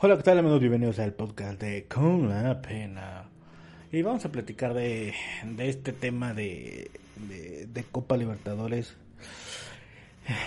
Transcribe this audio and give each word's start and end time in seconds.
Hola, 0.00 0.16
¿qué 0.16 0.22
tal? 0.22 0.60
Bienvenidos 0.60 1.00
al 1.00 1.12
podcast 1.12 1.60
de 1.60 1.86
Con 1.88 2.28
la 2.28 2.62
Pena. 2.62 3.24
Y 3.90 4.00
vamos 4.02 4.24
a 4.24 4.30
platicar 4.30 4.72
de, 4.72 5.12
de 5.42 5.68
este 5.68 5.92
tema 5.92 6.32
de, 6.34 6.88
Copa 7.90 8.16
Libertadores, 8.16 8.96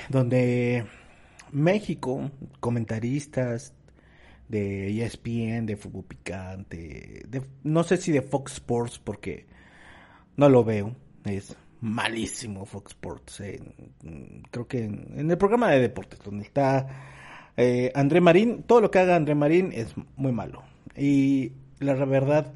donde 0.07 0.85
México, 1.51 2.31
comentaristas 2.61 3.73
de 4.47 5.03
ESPN, 5.03 5.65
de 5.65 5.75
Fútbol 5.75 6.05
Picante, 6.05 7.25
no 7.63 7.83
sé 7.83 7.97
si 7.97 8.13
de 8.13 8.21
Fox 8.21 8.53
Sports, 8.53 8.99
porque 8.99 9.47
no 10.37 10.47
lo 10.47 10.63
veo, 10.63 10.95
es 11.25 11.57
malísimo 11.81 12.65
Fox 12.65 12.91
Sports. 12.91 13.43
creo 14.49 14.67
que 14.69 14.85
en, 14.85 15.11
en 15.13 15.29
el 15.29 15.37
programa 15.37 15.71
de 15.71 15.81
deportes, 15.81 16.21
donde 16.23 16.45
está 16.45 16.87
eh, 17.57 17.91
André 17.95 18.21
Marín, 18.21 18.63
todo 18.63 18.81
lo 18.81 18.91
que 18.91 18.99
haga 18.99 19.15
André 19.15 19.35
Marín 19.35 19.71
es 19.73 19.93
muy 20.15 20.31
malo. 20.31 20.63
Y 20.95 21.53
la 21.79 21.93
verdad, 22.05 22.53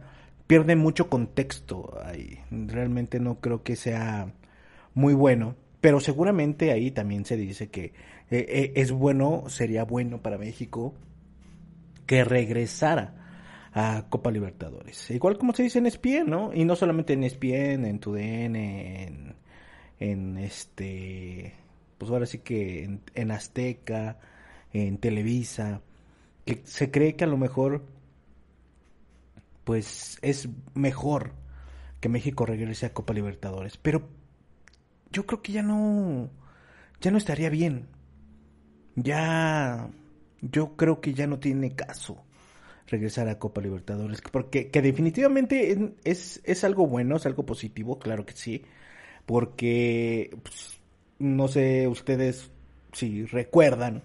pierde 0.47 0.75
mucho 0.75 1.09
contexto 1.09 1.97
ahí. 2.03 2.39
Realmente 2.51 3.19
no 3.19 3.39
creo 3.39 3.63
que 3.63 3.75
sea 3.75 4.33
muy 4.93 5.13
bueno. 5.13 5.55
Pero 5.81 5.99
seguramente 5.99 6.71
ahí 6.71 6.89
también 6.91 7.25
se 7.25 7.37
dice 7.37 7.69
que 7.69 7.93
eh, 8.31 8.45
eh, 8.49 8.73
es 8.75 8.91
bueno, 8.91 9.43
sería 9.47 9.83
bueno 9.83 10.21
para 10.21 10.37
México 10.37 10.95
que 12.07 12.23
regresara 12.23 13.13
a 13.71 14.05
Copa 14.09 14.31
Libertadores. 14.31 15.11
Igual 15.11 15.37
como 15.37 15.53
se 15.53 15.63
dice 15.63 15.79
en 15.79 15.85
ESPN, 15.85 16.27
¿no? 16.27 16.53
Y 16.53 16.65
no 16.65 16.75
solamente 16.75 17.13
en 17.13 17.23
ESPN, 17.23 17.85
en 17.85 17.99
TUDN, 17.99 18.55
en, 18.55 19.35
en 19.99 20.37
este, 20.37 21.53
pues 21.97 22.09
ahora 22.09 22.25
sí 22.25 22.39
que 22.39 22.83
en, 22.83 23.01
en 23.13 23.31
Azteca, 23.31 24.17
en 24.83 24.97
Televisa, 24.97 25.81
que 26.45 26.61
se 26.65 26.91
cree 26.91 27.15
que 27.15 27.23
a 27.23 27.27
lo 27.27 27.37
mejor, 27.37 27.85
pues 29.63 30.19
es 30.21 30.49
mejor 30.73 31.33
que 32.01 32.09
México 32.09 32.45
regrese 32.45 32.85
a 32.85 32.93
Copa 32.93 33.13
Libertadores. 33.13 33.77
Pero 33.77 34.07
yo 35.11 35.25
creo 35.25 35.41
que 35.41 35.53
ya 35.53 35.63
no, 35.63 36.29
ya 36.99 37.11
no 37.11 37.17
estaría 37.17 37.49
bien. 37.49 37.87
Ya, 38.95 39.89
yo 40.41 40.75
creo 40.75 41.01
que 41.01 41.13
ya 41.13 41.27
no 41.27 41.39
tiene 41.39 41.75
caso 41.75 42.23
regresar 42.87 43.29
a 43.29 43.39
Copa 43.39 43.61
Libertadores, 43.61 44.21
porque 44.21 44.69
que 44.69 44.81
definitivamente 44.81 45.91
es, 46.03 46.41
es, 46.43 46.63
algo 46.63 46.85
bueno, 46.85 47.15
es 47.15 47.25
algo 47.25 47.45
positivo, 47.45 47.97
claro 47.97 48.25
que 48.25 48.33
sí, 48.33 48.61
porque 49.25 50.37
pues, 50.43 50.79
no 51.17 51.47
sé 51.47 51.87
ustedes 51.87 52.51
si 52.93 53.25
recuerdan 53.25 54.03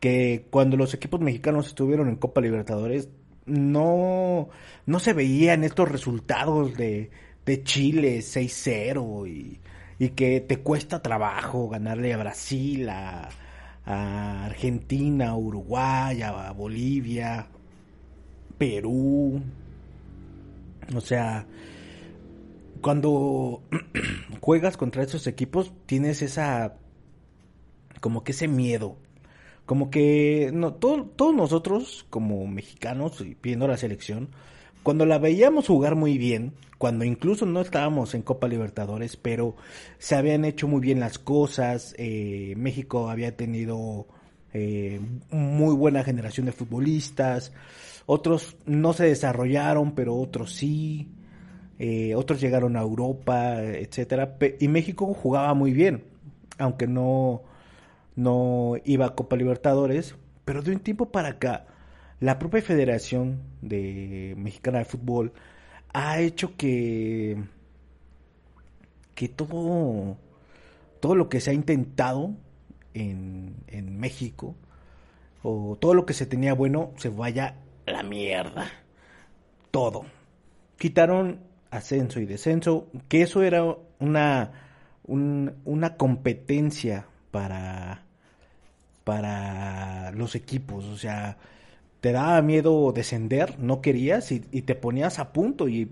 que 0.00 0.46
cuando 0.50 0.76
los 0.76 0.94
equipos 0.94 1.20
mexicanos 1.20 1.68
estuvieron 1.68 2.08
en 2.08 2.16
Copa 2.16 2.40
Libertadores 2.40 3.08
no, 3.46 4.48
no 4.86 5.00
se 5.00 5.12
veían 5.12 5.64
estos 5.64 5.90
resultados 5.90 6.76
de, 6.76 7.10
de 7.44 7.62
Chile 7.64 8.18
6-0 8.18 9.28
y, 9.28 9.60
y 9.98 10.10
que 10.10 10.40
te 10.40 10.58
cuesta 10.58 11.02
trabajo 11.02 11.68
ganarle 11.68 12.12
a 12.12 12.18
Brasil, 12.18 12.88
a, 12.88 13.28
a 13.84 14.44
Argentina, 14.44 15.30
a 15.30 15.36
Uruguay, 15.36 16.22
a 16.22 16.52
Bolivia, 16.52 17.48
Perú. 18.58 19.40
O 20.94 21.00
sea, 21.00 21.46
cuando 22.80 23.62
juegas 24.40 24.76
contra 24.76 25.02
esos 25.02 25.26
equipos 25.26 25.72
tienes 25.86 26.22
esa 26.22 26.76
como 28.00 28.24
que 28.24 28.32
ese 28.32 28.48
miedo. 28.48 28.96
Como 29.68 29.90
que 29.90 30.50
no, 30.54 30.72
todo- 30.72 31.04
todos 31.04 31.34
nosotros 31.34 32.06
como 32.08 32.46
mexicanos 32.46 33.22
viendo 33.42 33.68
la 33.68 33.76
selección, 33.76 34.30
cuando 34.82 35.04
la 35.04 35.18
veíamos 35.18 35.66
jugar 35.66 35.94
muy 35.94 36.16
bien, 36.16 36.54
cuando 36.78 37.04
incluso 37.04 37.44
no 37.44 37.60
estábamos 37.60 38.14
en 38.14 38.22
Copa 38.22 38.48
Libertadores, 38.48 39.18
pero 39.18 39.56
se 39.98 40.14
habían 40.14 40.46
hecho 40.46 40.68
muy 40.68 40.80
bien 40.80 41.00
las 41.00 41.18
cosas, 41.18 41.94
eh, 41.98 42.54
México 42.56 43.10
había 43.10 43.36
tenido 43.36 44.06
eh, 44.54 45.02
muy 45.32 45.74
buena 45.74 46.02
generación 46.02 46.46
de 46.46 46.52
futbolistas, 46.52 47.52
otros 48.06 48.56
no 48.64 48.94
se 48.94 49.04
desarrollaron, 49.04 49.94
pero 49.94 50.16
otros 50.16 50.54
sí, 50.54 51.08
eh, 51.78 52.14
otros 52.14 52.40
llegaron 52.40 52.74
a 52.74 52.80
Europa, 52.80 53.62
etcétera, 53.62 54.38
y 54.58 54.68
México 54.68 55.12
jugaba 55.12 55.52
muy 55.52 55.72
bien, 55.74 56.04
aunque 56.56 56.86
no, 56.86 57.42
no 58.18 58.74
iba 58.84 59.06
a 59.06 59.14
Copa 59.14 59.36
Libertadores, 59.36 60.16
pero 60.44 60.60
de 60.62 60.72
un 60.72 60.80
tiempo 60.80 61.10
para 61.12 61.28
acá, 61.28 61.66
la 62.18 62.38
propia 62.40 62.60
Federación 62.62 63.40
de 63.62 64.34
Mexicana 64.36 64.78
de 64.80 64.84
Fútbol 64.86 65.32
ha 65.92 66.18
hecho 66.20 66.56
que 66.56 67.36
que 69.14 69.28
todo 69.28 70.16
todo 71.00 71.14
lo 71.14 71.28
que 71.28 71.40
se 71.40 71.50
ha 71.50 71.54
intentado 71.54 72.34
en, 72.94 73.54
en 73.68 73.98
México 73.98 74.56
o 75.44 75.76
todo 75.80 75.94
lo 75.94 76.04
que 76.06 76.14
se 76.14 76.26
tenía 76.26 76.54
bueno 76.54 76.92
se 76.96 77.08
vaya 77.08 77.54
a 77.86 77.90
la 77.92 78.02
mierda. 78.02 78.66
Todo. 79.70 80.06
Quitaron 80.76 81.38
ascenso 81.70 82.18
y 82.20 82.26
descenso, 82.26 82.88
que 83.08 83.22
eso 83.22 83.42
era 83.42 83.64
una 84.00 84.52
un- 85.04 85.54
una 85.64 85.96
competencia 85.96 87.06
para 87.30 88.02
para 89.08 90.12
los 90.12 90.34
equipos, 90.34 90.84
o 90.84 90.98
sea, 90.98 91.38
te 92.02 92.12
daba 92.12 92.42
miedo 92.42 92.92
descender, 92.92 93.58
no 93.58 93.80
querías 93.80 94.30
y, 94.32 94.40
te 94.40 94.74
ponías 94.74 95.18
a 95.18 95.32
punto 95.32 95.66
y, 95.66 95.90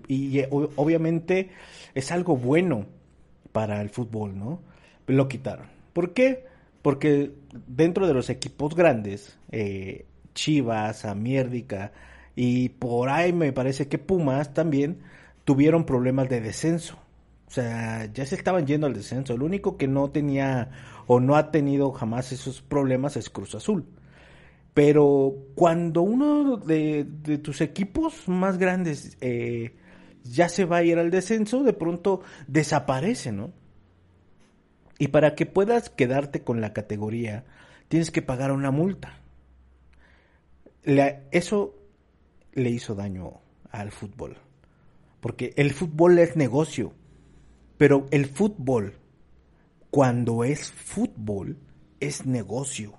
obviamente 0.51 1.49
es 1.95 2.11
algo 2.11 2.37
bueno 2.37 2.85
para 3.53 3.81
el 3.81 3.89
fútbol, 3.89 4.37
¿no? 4.37 4.61
Lo 5.07 5.27
quitaron. 5.27 5.65
¿Por 5.93 6.13
qué? 6.13 6.45
Porque 6.83 7.31
dentro 7.65 8.05
de 8.05 8.13
los 8.13 8.29
equipos 8.29 8.75
grandes, 8.75 9.39
eh, 9.51 10.05
Chivas, 10.35 11.03
Amiérdica 11.03 11.93
y 12.35 12.69
por 12.69 13.09
ahí 13.09 13.33
me 13.33 13.51
parece 13.51 13.87
que 13.87 13.97
Pumas 13.97 14.53
también 14.53 14.99
tuvieron 15.43 15.87
problemas 15.87 16.29
de 16.29 16.39
descenso. 16.39 16.99
O 17.47 17.51
sea, 17.51 18.05
ya 18.11 18.25
se 18.25 18.35
estaban 18.35 18.67
yendo 18.67 18.87
al 18.87 18.93
descenso. 18.93 19.33
El 19.33 19.41
único 19.41 19.77
que 19.77 19.87
no 19.87 20.09
tenía 20.09 20.69
o 21.07 21.19
no 21.19 21.35
ha 21.35 21.51
tenido 21.51 21.91
jamás 21.91 22.31
esos 22.31 22.61
problemas 22.61 23.15
es 23.15 23.29
Cruz 23.29 23.55
Azul. 23.55 23.85
Pero 24.73 25.33
cuando 25.55 26.01
uno 26.01 26.57
de, 26.57 27.05
tus 27.41 27.61
equipos 27.61 28.27
más 28.27 28.57
grandes 28.57 29.17
eh, 29.21 29.75
ya 30.23 30.49
se 30.49 30.65
va 30.65 30.77
a 30.77 30.83
ir 30.83 30.99
al 30.99 31.09
descenso, 31.09 31.63
de 31.63 31.73
pronto 31.73 32.21
desaparece, 32.47 33.31
¿no? 33.31 33.51
Y 34.99 35.07
para 35.07 35.35
que 35.35 35.45
puedas 35.45 35.89
quedarte 35.89 36.43
con 36.43 36.61
la 36.61 36.73
categoría, 36.73 37.45
tienes 37.87 38.11
que 38.11 38.21
pagar 38.21 38.51
una 38.51 38.71
multa. 38.71 39.19
Eso 40.83 41.75
le 42.53 42.69
hizo 42.69 42.95
daño 42.95 43.33
al 43.71 43.91
fútbol. 43.91 44.37
Porque 45.21 45.53
el 45.55 45.71
fútbol 45.71 46.19
es 46.19 46.35
negocio. 46.35 46.93
Pero 47.77 48.07
el 48.11 48.25
fútbol, 48.25 48.95
cuando 49.89 50.43
es 50.43 50.71
fútbol, 50.71 51.57
es 51.99 52.25
negocio. 52.25 52.93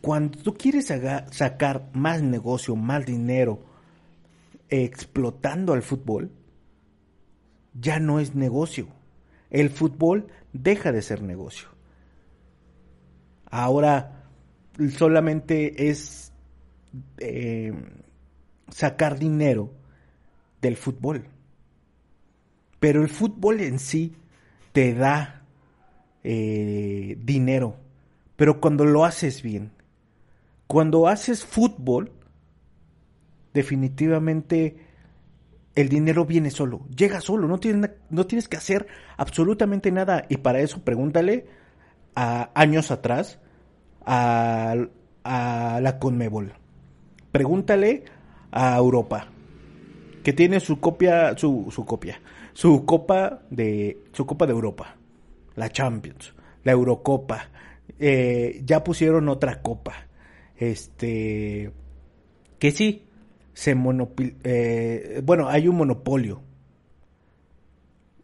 Cuando 0.00 0.38
tú 0.38 0.54
quieres 0.54 0.92
sacar 1.30 1.90
más 1.94 2.22
negocio, 2.22 2.76
más 2.76 3.06
dinero, 3.06 3.64
explotando 4.68 5.72
al 5.72 5.82
fútbol, 5.82 6.32
ya 7.74 8.00
no 8.00 8.20
es 8.20 8.34
negocio. 8.34 8.88
El 9.50 9.70
fútbol 9.70 10.28
deja 10.52 10.92
de 10.92 11.02
ser 11.02 11.22
negocio. 11.22 11.68
Ahora 13.46 14.24
solamente 14.96 15.88
es 15.88 16.32
eh, 17.18 17.72
sacar 18.70 19.18
dinero 19.18 19.72
del 20.60 20.76
fútbol. 20.76 21.26
Pero 22.82 23.00
el 23.00 23.08
fútbol 23.08 23.60
en 23.60 23.78
sí 23.78 24.16
te 24.72 24.92
da 24.92 25.44
eh, 26.24 27.16
dinero. 27.22 27.76
Pero 28.34 28.60
cuando 28.60 28.84
lo 28.84 29.04
haces 29.04 29.40
bien, 29.40 29.70
cuando 30.66 31.06
haces 31.06 31.44
fútbol, 31.44 32.10
definitivamente 33.54 34.78
el 35.76 35.88
dinero 35.88 36.26
viene 36.26 36.50
solo, 36.50 36.84
llega 36.88 37.20
solo, 37.20 37.46
no 37.46 37.60
tienes, 37.60 37.92
no 38.10 38.26
tienes 38.26 38.48
que 38.48 38.56
hacer 38.56 38.88
absolutamente 39.16 39.92
nada. 39.92 40.24
Y 40.28 40.38
para 40.38 40.58
eso 40.58 40.82
pregúntale 40.82 41.46
a 42.16 42.50
años 42.60 42.90
atrás 42.90 43.38
a, 44.04 44.74
a 45.22 45.78
la 45.80 45.98
Conmebol. 46.00 46.54
Pregúntale 47.30 48.06
a 48.50 48.76
Europa, 48.76 49.28
que 50.24 50.32
tiene 50.32 50.58
su 50.58 50.80
copia, 50.80 51.38
su, 51.38 51.68
su 51.70 51.86
copia, 51.86 52.20
su 52.52 52.84
copa 52.84 53.42
de, 53.50 54.02
su 54.12 54.26
copa 54.26 54.46
de 54.46 54.52
Europa, 54.52 54.96
la 55.54 55.70
Champions, 55.70 56.34
la 56.64 56.72
Eurocopa, 56.72 57.48
eh, 57.98 58.62
ya 58.64 58.84
pusieron 58.84 59.28
otra 59.28 59.62
copa, 59.62 60.06
este, 60.56 61.72
que 62.58 62.70
sí, 62.70 63.06
se 63.54 63.74
monopil, 63.74 64.36
eh, 64.44 65.20
bueno, 65.24 65.48
hay 65.48 65.68
un 65.68 65.76
monopolio 65.76 66.42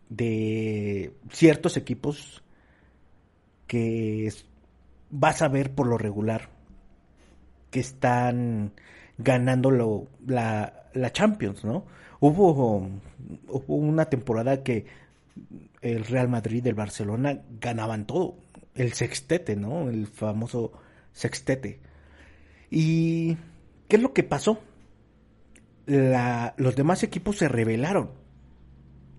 de 0.08 1.12
ciertos 1.30 1.76
equipos 1.76 2.42
que 3.66 4.32
vas 5.10 5.42
a 5.42 5.48
ver 5.48 5.74
por 5.74 5.86
lo 5.86 5.98
regular 5.98 6.48
que 7.70 7.80
están 7.80 8.72
ganando 9.18 9.70
lo, 9.70 10.06
la, 10.26 10.88
la 10.94 11.12
Champions, 11.12 11.64
¿no? 11.64 11.84
Hubo, 12.20 12.88
una 13.66 14.06
temporada 14.06 14.62
que 14.62 14.86
el 15.80 16.04
Real 16.04 16.28
Madrid 16.28 16.66
el 16.66 16.74
Barcelona 16.74 17.42
ganaban 17.60 18.06
todo, 18.06 18.36
el 18.74 18.92
sextete, 18.92 19.54
¿no? 19.56 19.88
El 19.88 20.06
famoso 20.06 20.72
sextete. 21.12 21.80
¿Y 22.70 23.36
qué 23.88 23.96
es 23.96 24.02
lo 24.02 24.12
que 24.12 24.24
pasó? 24.24 24.60
Los 25.86 26.76
demás 26.76 27.02
equipos 27.02 27.38
se 27.38 27.48
rebelaron. 27.48 28.10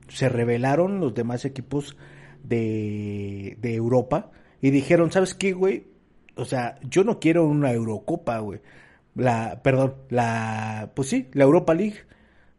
Se 0.10 0.28
rebelaron 0.28 1.00
los 1.00 1.14
demás 1.14 1.46
equipos 1.46 1.96
de, 2.44 3.58
de 3.62 3.76
Europa 3.76 4.32
y 4.62 4.72
dijeron, 4.72 5.12
¿sabes 5.12 5.34
qué, 5.34 5.54
güey? 5.54 5.88
O 6.36 6.46
sea, 6.46 6.80
yo 6.82 7.04
no 7.04 7.20
quiero 7.20 7.46
una 7.46 7.72
Eurocopa, 7.72 8.40
güey. 8.40 8.62
La, 9.16 9.62
perdón, 9.64 9.96
la, 10.10 10.92
pues 10.96 11.10
sí, 11.10 11.28
la 11.34 11.44
Europa 11.44 11.74
League. 11.74 11.98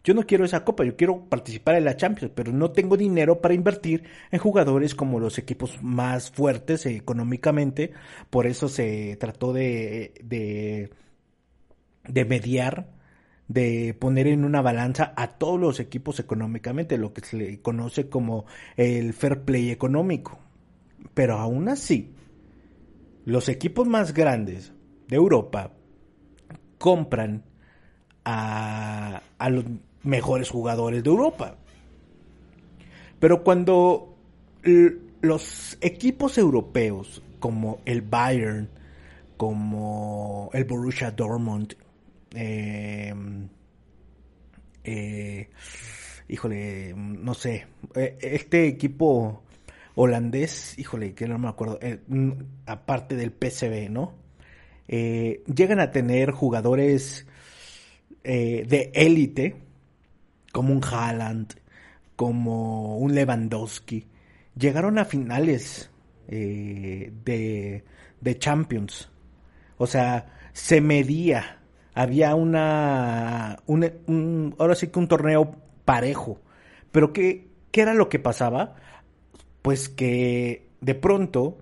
Yo 0.02 0.14
no 0.14 0.22
quiero 0.22 0.44
esa 0.46 0.64
copa, 0.64 0.84
yo 0.84 0.96
quiero 0.96 1.26
participar 1.28 1.74
en 1.74 1.84
la 1.84 1.96
Champions, 1.96 2.32
pero 2.34 2.52
no 2.52 2.70
tengo 2.70 2.96
dinero 2.96 3.40
para 3.42 3.52
invertir 3.52 4.04
en 4.30 4.38
jugadores 4.38 4.94
como 4.94 5.20
los 5.20 5.36
equipos 5.38 5.82
más 5.82 6.30
fuertes 6.30 6.86
económicamente. 6.86 7.92
Por 8.30 8.46
eso 8.46 8.68
se 8.68 9.16
trató 9.20 9.52
de, 9.52 10.14
de, 10.24 10.90
de 12.08 12.24
mediar, 12.24 12.88
de 13.48 13.94
poner 13.98 14.26
en 14.28 14.44
una 14.44 14.62
balanza 14.62 15.12
a 15.16 15.36
todos 15.36 15.60
los 15.60 15.80
equipos 15.80 16.18
económicamente, 16.18 16.96
lo 16.96 17.12
que 17.12 17.20
se 17.20 17.36
le 17.36 17.60
conoce 17.60 18.08
como 18.08 18.46
el 18.76 19.12
fair 19.12 19.42
play 19.42 19.70
económico. 19.70 20.38
Pero 21.12 21.38
aún 21.38 21.68
así, 21.68 22.14
los 23.26 23.50
equipos 23.50 23.86
más 23.86 24.14
grandes 24.14 24.72
de 25.08 25.16
Europa 25.16 25.72
compran 26.78 27.44
a, 28.24 29.22
a 29.36 29.50
los 29.50 29.64
mejores 30.02 30.50
jugadores 30.50 31.02
de 31.02 31.10
Europa. 31.10 31.56
Pero 33.18 33.42
cuando 33.44 34.16
los 35.20 35.78
equipos 35.80 36.38
europeos 36.38 37.22
como 37.38 37.80
el 37.84 38.02
Bayern, 38.02 38.68
como 39.36 40.50
el 40.52 40.64
Borussia 40.64 41.10
Dortmund, 41.10 41.74
eh, 42.34 43.14
eh, 44.84 45.48
híjole, 46.28 46.94
no 46.94 47.34
sé, 47.34 47.66
eh, 47.94 48.18
este 48.20 48.66
equipo 48.66 49.42
holandés, 49.94 50.78
híjole, 50.78 51.14
que 51.14 51.26
no 51.26 51.38
me 51.38 51.48
acuerdo, 51.48 51.78
aparte 52.66 53.16
del 53.16 53.32
PSV, 53.32 53.90
¿no? 53.90 54.20
llegan 54.86 55.78
a 55.78 55.92
tener 55.92 56.32
jugadores 56.32 57.24
de 58.24 58.90
élite, 58.92 59.54
como 60.52 60.72
un 60.72 60.82
Haaland, 60.84 61.54
como 62.16 62.98
un 62.98 63.14
Lewandowski, 63.14 64.06
llegaron 64.56 64.98
a 64.98 65.04
finales 65.04 65.90
eh, 66.28 67.12
de, 67.24 67.84
de 68.20 68.38
Champions. 68.38 69.10
O 69.78 69.86
sea, 69.86 70.26
se 70.52 70.80
medía. 70.80 71.58
Había 71.94 72.34
una. 72.34 73.58
Un, 73.66 74.54
ahora 74.58 74.74
sí 74.74 74.88
que 74.88 74.98
un 74.98 75.08
torneo 75.08 75.56
parejo. 75.84 76.40
Pero 76.92 77.12
¿qué, 77.12 77.48
¿qué 77.70 77.82
era 77.82 77.94
lo 77.94 78.08
que 78.08 78.18
pasaba? 78.18 78.76
Pues 79.62 79.88
que 79.88 80.68
de 80.80 80.94
pronto 80.94 81.58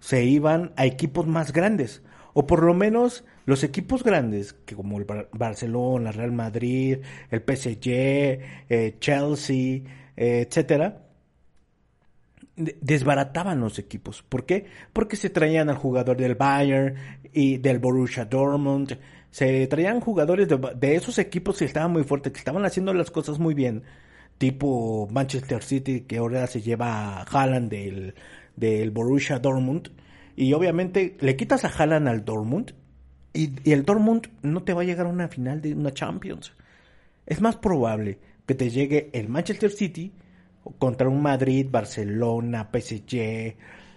se 0.00 0.24
iban 0.24 0.72
a 0.76 0.86
equipos 0.86 1.26
más 1.26 1.52
grandes. 1.52 2.02
O 2.34 2.46
por 2.46 2.62
lo 2.62 2.74
menos 2.74 3.24
los 3.46 3.62
equipos 3.62 4.02
grandes, 4.02 4.52
que 4.52 4.74
como 4.74 4.98
el 4.98 5.06
Barcelona, 5.32 6.12
Real 6.12 6.32
Madrid, 6.32 6.98
el 7.30 7.40
PSG, 7.40 7.86
eh, 8.68 8.96
Chelsea, 8.98 9.82
eh, 10.16 10.46
etcétera, 10.46 11.06
desbarataban 12.56 13.60
los 13.60 13.78
equipos. 13.78 14.22
¿Por 14.22 14.46
qué? 14.46 14.66
Porque 14.92 15.16
se 15.16 15.30
traían 15.30 15.70
al 15.70 15.76
jugador 15.76 16.16
del 16.16 16.34
Bayern 16.34 16.96
y 17.32 17.58
del 17.58 17.78
Borussia 17.78 18.24
Dortmund. 18.24 18.98
Se 19.30 19.66
traían 19.68 20.00
jugadores 20.00 20.48
de, 20.48 20.94
esos 20.96 21.18
equipos 21.18 21.58
que 21.58 21.66
estaban 21.66 21.92
muy 21.92 22.02
fuertes, 22.02 22.32
que 22.32 22.38
estaban 22.38 22.64
haciendo 22.64 22.92
las 22.94 23.10
cosas 23.10 23.38
muy 23.38 23.54
bien. 23.54 23.84
Tipo 24.38 25.08
Manchester 25.10 25.62
City, 25.62 26.00
que 26.02 26.18
ahora 26.18 26.46
se 26.46 26.62
lleva 26.62 27.20
a 27.20 27.22
Haaland 27.22 27.70
del, 27.70 28.14
del 28.56 28.90
Borussia 28.90 29.38
Dortmund. 29.38 29.90
Y 30.34 30.52
obviamente 30.52 31.16
le 31.20 31.36
quitas 31.36 31.64
a 31.64 31.68
Haaland 31.68 32.08
al 32.08 32.24
Dortmund 32.24 32.74
y, 33.36 33.70
el 33.70 33.84
Dortmund 33.84 34.28
no 34.42 34.62
te 34.62 34.72
va 34.72 34.82
a 34.82 34.84
llegar 34.84 35.06
a 35.06 35.10
una 35.10 35.28
final 35.28 35.60
de 35.60 35.74
una 35.74 35.92
Champions. 35.92 36.52
Es 37.26 37.40
más 37.40 37.56
probable 37.56 38.18
que 38.46 38.54
te 38.54 38.70
llegue 38.70 39.10
el 39.12 39.28
Manchester 39.28 39.70
City 39.70 40.12
contra 40.78 41.08
un 41.08 41.22
Madrid, 41.22 41.66
Barcelona, 41.70 42.70
PSG, 42.72 43.56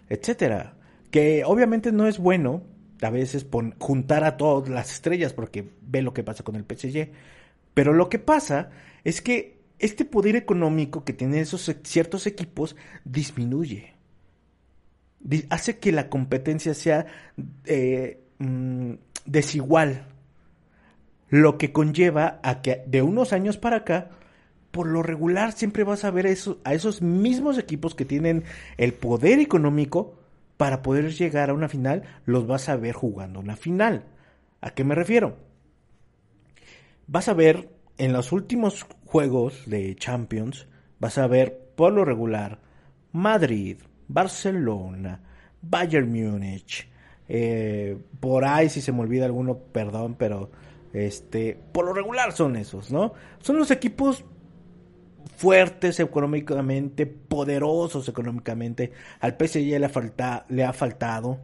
etcétera. 0.09 0.75
Que 1.11 1.43
obviamente 1.45 1.91
no 1.91 2.07
es 2.07 2.19
bueno 2.19 2.63
a 3.01 3.09
veces 3.09 3.45
juntar 3.79 4.23
a 4.23 4.37
todas 4.37 4.69
las 4.69 4.91
estrellas 4.91 5.33
porque 5.33 5.69
ve 5.81 6.01
lo 6.01 6.13
que 6.13 6.23
pasa 6.23 6.43
con 6.43 6.55
el 6.55 6.65
PSG. 6.65 7.09
Pero 7.73 7.93
lo 7.93 8.09
que 8.09 8.19
pasa 8.19 8.71
es 9.03 9.21
que 9.21 9.59
este 9.79 10.05
poder 10.05 10.35
económico 10.35 11.03
que 11.03 11.13
tienen 11.13 11.39
esos 11.39 11.73
ciertos 11.83 12.27
equipos 12.27 12.75
disminuye. 13.05 13.93
Hace 15.49 15.79
que 15.79 15.91
la 15.91 16.09
competencia 16.09 16.73
sea 16.73 17.05
eh, 17.65 18.21
mm, 18.39 18.93
desigual, 19.25 20.05
lo 21.29 21.57
que 21.57 21.71
conlleva 21.71 22.39
a 22.43 22.61
que 22.61 22.83
de 22.87 23.01
unos 23.01 23.33
años 23.33 23.57
para 23.57 23.77
acá, 23.77 24.09
por 24.71 24.87
lo 24.87 25.03
regular 25.03 25.51
siempre 25.51 25.83
vas 25.83 26.03
a 26.03 26.11
ver 26.11 26.27
a 26.27 26.73
esos 26.73 27.01
mismos 27.01 27.57
equipos 27.57 27.95
que 27.95 28.05
tienen 28.05 28.43
el 28.77 28.93
poder 28.93 29.39
económico 29.39 30.15
para 30.57 30.81
poder 30.81 31.11
llegar 31.13 31.49
a 31.49 31.53
una 31.53 31.69
final, 31.69 32.03
los 32.25 32.45
vas 32.45 32.67
a 32.67 32.75
ver 32.75 32.93
jugando 32.93 33.39
una 33.39 33.55
final. 33.55 34.03
¿A 34.61 34.71
qué 34.71 34.83
me 34.83 34.95
refiero? 34.95 35.37
Vas 37.07 37.29
a 37.29 37.33
ver 37.33 37.69
en 37.97 38.13
los 38.13 38.31
últimos 38.31 38.85
juegos 39.05 39.63
de 39.65 39.95
Champions, 39.95 40.67
vas 40.99 41.17
a 41.17 41.27
ver 41.27 41.71
por 41.75 41.93
lo 41.93 42.03
regular 42.03 42.59
Madrid, 43.11 43.77
Barcelona, 44.07 45.21
Bayern 45.61 46.11
Múnich, 46.11 46.88
eh, 47.29 47.97
por 48.19 48.43
ahí 48.43 48.69
si 48.69 48.81
se 48.81 48.91
me 48.91 49.01
olvida 49.01 49.25
alguno, 49.25 49.57
perdón, 49.57 50.15
pero 50.17 50.49
este, 50.93 51.57
por 51.71 51.85
lo 51.85 51.93
regular 51.93 52.31
son 52.31 52.55
esos, 52.55 52.91
¿no? 52.91 53.13
Son 53.39 53.57
los 53.57 53.69
equipos 53.71 54.25
fuertes 55.37 55.99
económicamente, 55.99 57.05
poderosos 57.05 58.09
económicamente. 58.09 58.91
Al 59.19 59.37
PSG 59.39 59.79
le 59.79 59.85
ha, 59.85 59.89
falta, 59.89 60.45
le 60.49 60.63
ha 60.63 60.73
faltado. 60.73 61.39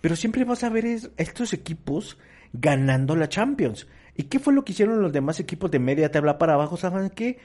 Pero 0.00 0.16
siempre 0.16 0.44
vas 0.44 0.64
a 0.64 0.68
ver 0.70 0.84
estos 0.84 1.52
equipos 1.52 2.18
ganando 2.52 3.14
la 3.14 3.28
Champions. 3.28 3.86
¿Y 4.16 4.24
qué 4.24 4.38
fue 4.38 4.54
lo 4.54 4.64
que 4.64 4.72
hicieron 4.72 5.02
los 5.02 5.12
demás 5.12 5.38
equipos 5.38 5.70
de 5.70 5.78
media 5.78 6.10
tabla 6.10 6.38
para 6.38 6.54
abajo? 6.54 6.76
¿Saben 6.76 7.10
qué? 7.10 7.38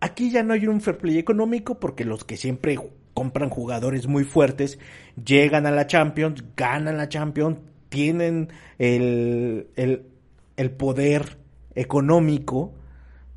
Aquí 0.00 0.30
ya 0.30 0.42
no 0.42 0.52
hay 0.52 0.66
un 0.66 0.80
fair 0.80 0.98
play 0.98 1.18
económico 1.18 1.80
porque 1.80 2.04
los 2.04 2.24
que 2.24 2.36
siempre 2.36 2.78
compran 3.18 3.50
jugadores 3.50 4.06
muy 4.06 4.22
fuertes, 4.22 4.78
llegan 5.26 5.66
a 5.66 5.72
la 5.72 5.88
Champions, 5.88 6.44
ganan 6.56 6.98
la 6.98 7.08
Champions, 7.08 7.58
tienen 7.88 8.50
el, 8.78 9.66
el, 9.74 10.70
poder 10.70 11.36
económico, 11.74 12.74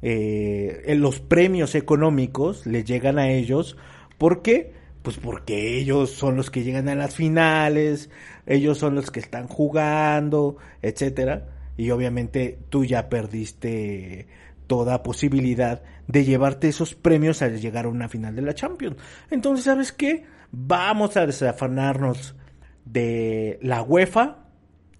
eh, 0.03 0.93
los 0.99 1.19
premios 1.19 1.73
económicos 1.73 2.67
les 2.67 2.85
llegan 2.85 3.17
a 3.17 3.31
ellos. 3.31 3.75
¿Por 4.19 4.43
qué? 4.43 4.71
Pues 5.01 5.17
porque 5.17 5.79
ellos 5.79 6.11
son 6.11 6.35
los 6.35 6.51
que 6.51 6.61
llegan 6.61 6.87
a 6.87 6.93
las 6.93 7.15
finales, 7.15 8.11
ellos 8.45 8.77
son 8.77 8.93
los 8.93 9.09
que 9.09 9.19
están 9.19 9.47
jugando, 9.47 10.57
etcétera, 10.83 11.47
y 11.75 11.89
obviamente 11.89 12.59
tú 12.69 12.85
ya 12.85 13.09
perdiste 13.09 14.27
toda 14.71 15.03
posibilidad 15.03 15.81
de 16.07 16.23
llevarte 16.23 16.69
esos 16.69 16.95
premios 16.95 17.41
al 17.41 17.59
llegar 17.59 17.83
a 17.83 17.89
una 17.89 18.07
final 18.07 18.37
de 18.37 18.41
la 18.41 18.53
Champions. 18.53 18.95
Entonces, 19.29 19.65
¿sabes 19.65 19.91
qué? 19.91 20.23
Vamos 20.49 21.17
a 21.17 21.25
desafanarnos 21.25 22.35
de 22.85 23.59
la 23.61 23.81
UEFA 23.81 24.45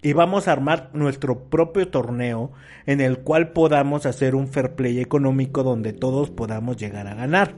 y 0.01 0.11
vamos 0.11 0.49
a 0.49 0.51
armar 0.51 0.89
nuestro 0.91 1.45
propio 1.45 1.87
torneo 1.87 2.51
en 2.85 2.99
el 2.99 3.19
cual 3.19 3.53
podamos 3.53 4.05
hacer 4.05 4.35
un 4.35 4.49
fair 4.49 4.75
play 4.75 4.99
económico 4.99 5.63
donde 5.63 5.93
todos 5.93 6.31
podamos 6.31 6.75
llegar 6.75 7.07
a 7.07 7.15
ganar. 7.15 7.55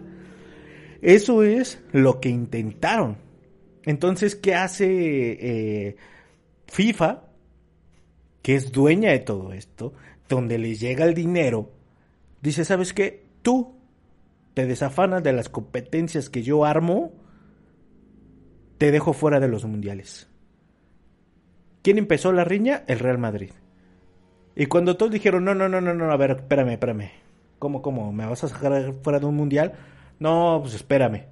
Eso 1.01 1.41
es 1.41 1.81
lo 1.93 2.19
que 2.19 2.29
intentaron. 2.29 3.17
Entonces, 3.85 4.35
¿qué 4.35 4.53
hace 4.53 4.85
eh, 4.85 5.95
FIFA? 6.67 7.23
Que 8.43 8.53
es 8.53 8.71
dueña 8.71 9.09
de 9.09 9.19
todo 9.19 9.51
esto, 9.51 9.93
donde 10.29 10.59
les 10.59 10.79
llega 10.79 11.05
el 11.05 11.15
dinero. 11.15 11.71
Dice, 12.43 12.65
¿sabes 12.65 12.91
qué? 12.91 13.25
Tú 13.41 13.77
te 14.53 14.65
desafanas 14.65 15.23
de 15.23 15.31
las 15.31 15.47
competencias 15.47 16.29
que 16.29 16.43
yo 16.43 16.65
armo, 16.65 17.13
te 18.77 18.91
dejo 18.91 19.13
fuera 19.13 19.39
de 19.39 19.47
los 19.47 19.63
mundiales. 19.63 20.27
¿Quién 21.83 21.97
empezó 21.97 22.33
la 22.33 22.43
riña? 22.43 22.83
El 22.87 22.99
Real 22.99 23.17
Madrid. 23.17 23.51
Y 24.57 24.65
cuando 24.65 24.97
todos 24.97 25.13
dijeron, 25.13 25.45
no, 25.45 25.55
no, 25.55 25.69
no, 25.69 25.79
no, 25.79 25.93
no, 25.93 26.11
a 26.11 26.17
ver, 26.17 26.31
espérame, 26.31 26.73
espérame. 26.73 27.11
¿Cómo, 27.59 27.81
cómo? 27.81 28.11
¿Me 28.11 28.25
vas 28.25 28.43
a 28.43 28.49
sacar 28.49 28.93
fuera 29.03 29.19
de 29.19 29.25
un 29.25 29.37
mundial? 29.37 29.75
No, 30.19 30.59
pues 30.61 30.73
espérame. 30.73 31.27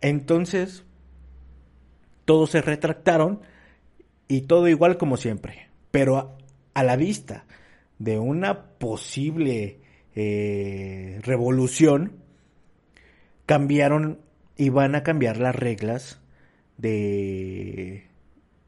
Entonces, 0.00 0.84
todos 2.24 2.50
se 2.50 2.62
retractaron 2.62 3.42
y 4.26 4.40
todo 4.42 4.66
igual 4.66 4.96
como 4.96 5.16
siempre. 5.16 5.68
Pero 5.92 6.16
a, 6.16 6.36
a 6.74 6.82
la 6.82 6.96
vista 6.96 7.44
de 8.00 8.18
una 8.18 8.70
posible 8.78 9.81
eh, 10.14 11.20
revolución, 11.22 12.12
cambiaron 13.46 14.20
y 14.56 14.68
van 14.68 14.94
a 14.94 15.02
cambiar 15.02 15.38
las 15.38 15.54
reglas 15.54 16.20
de 16.78 18.12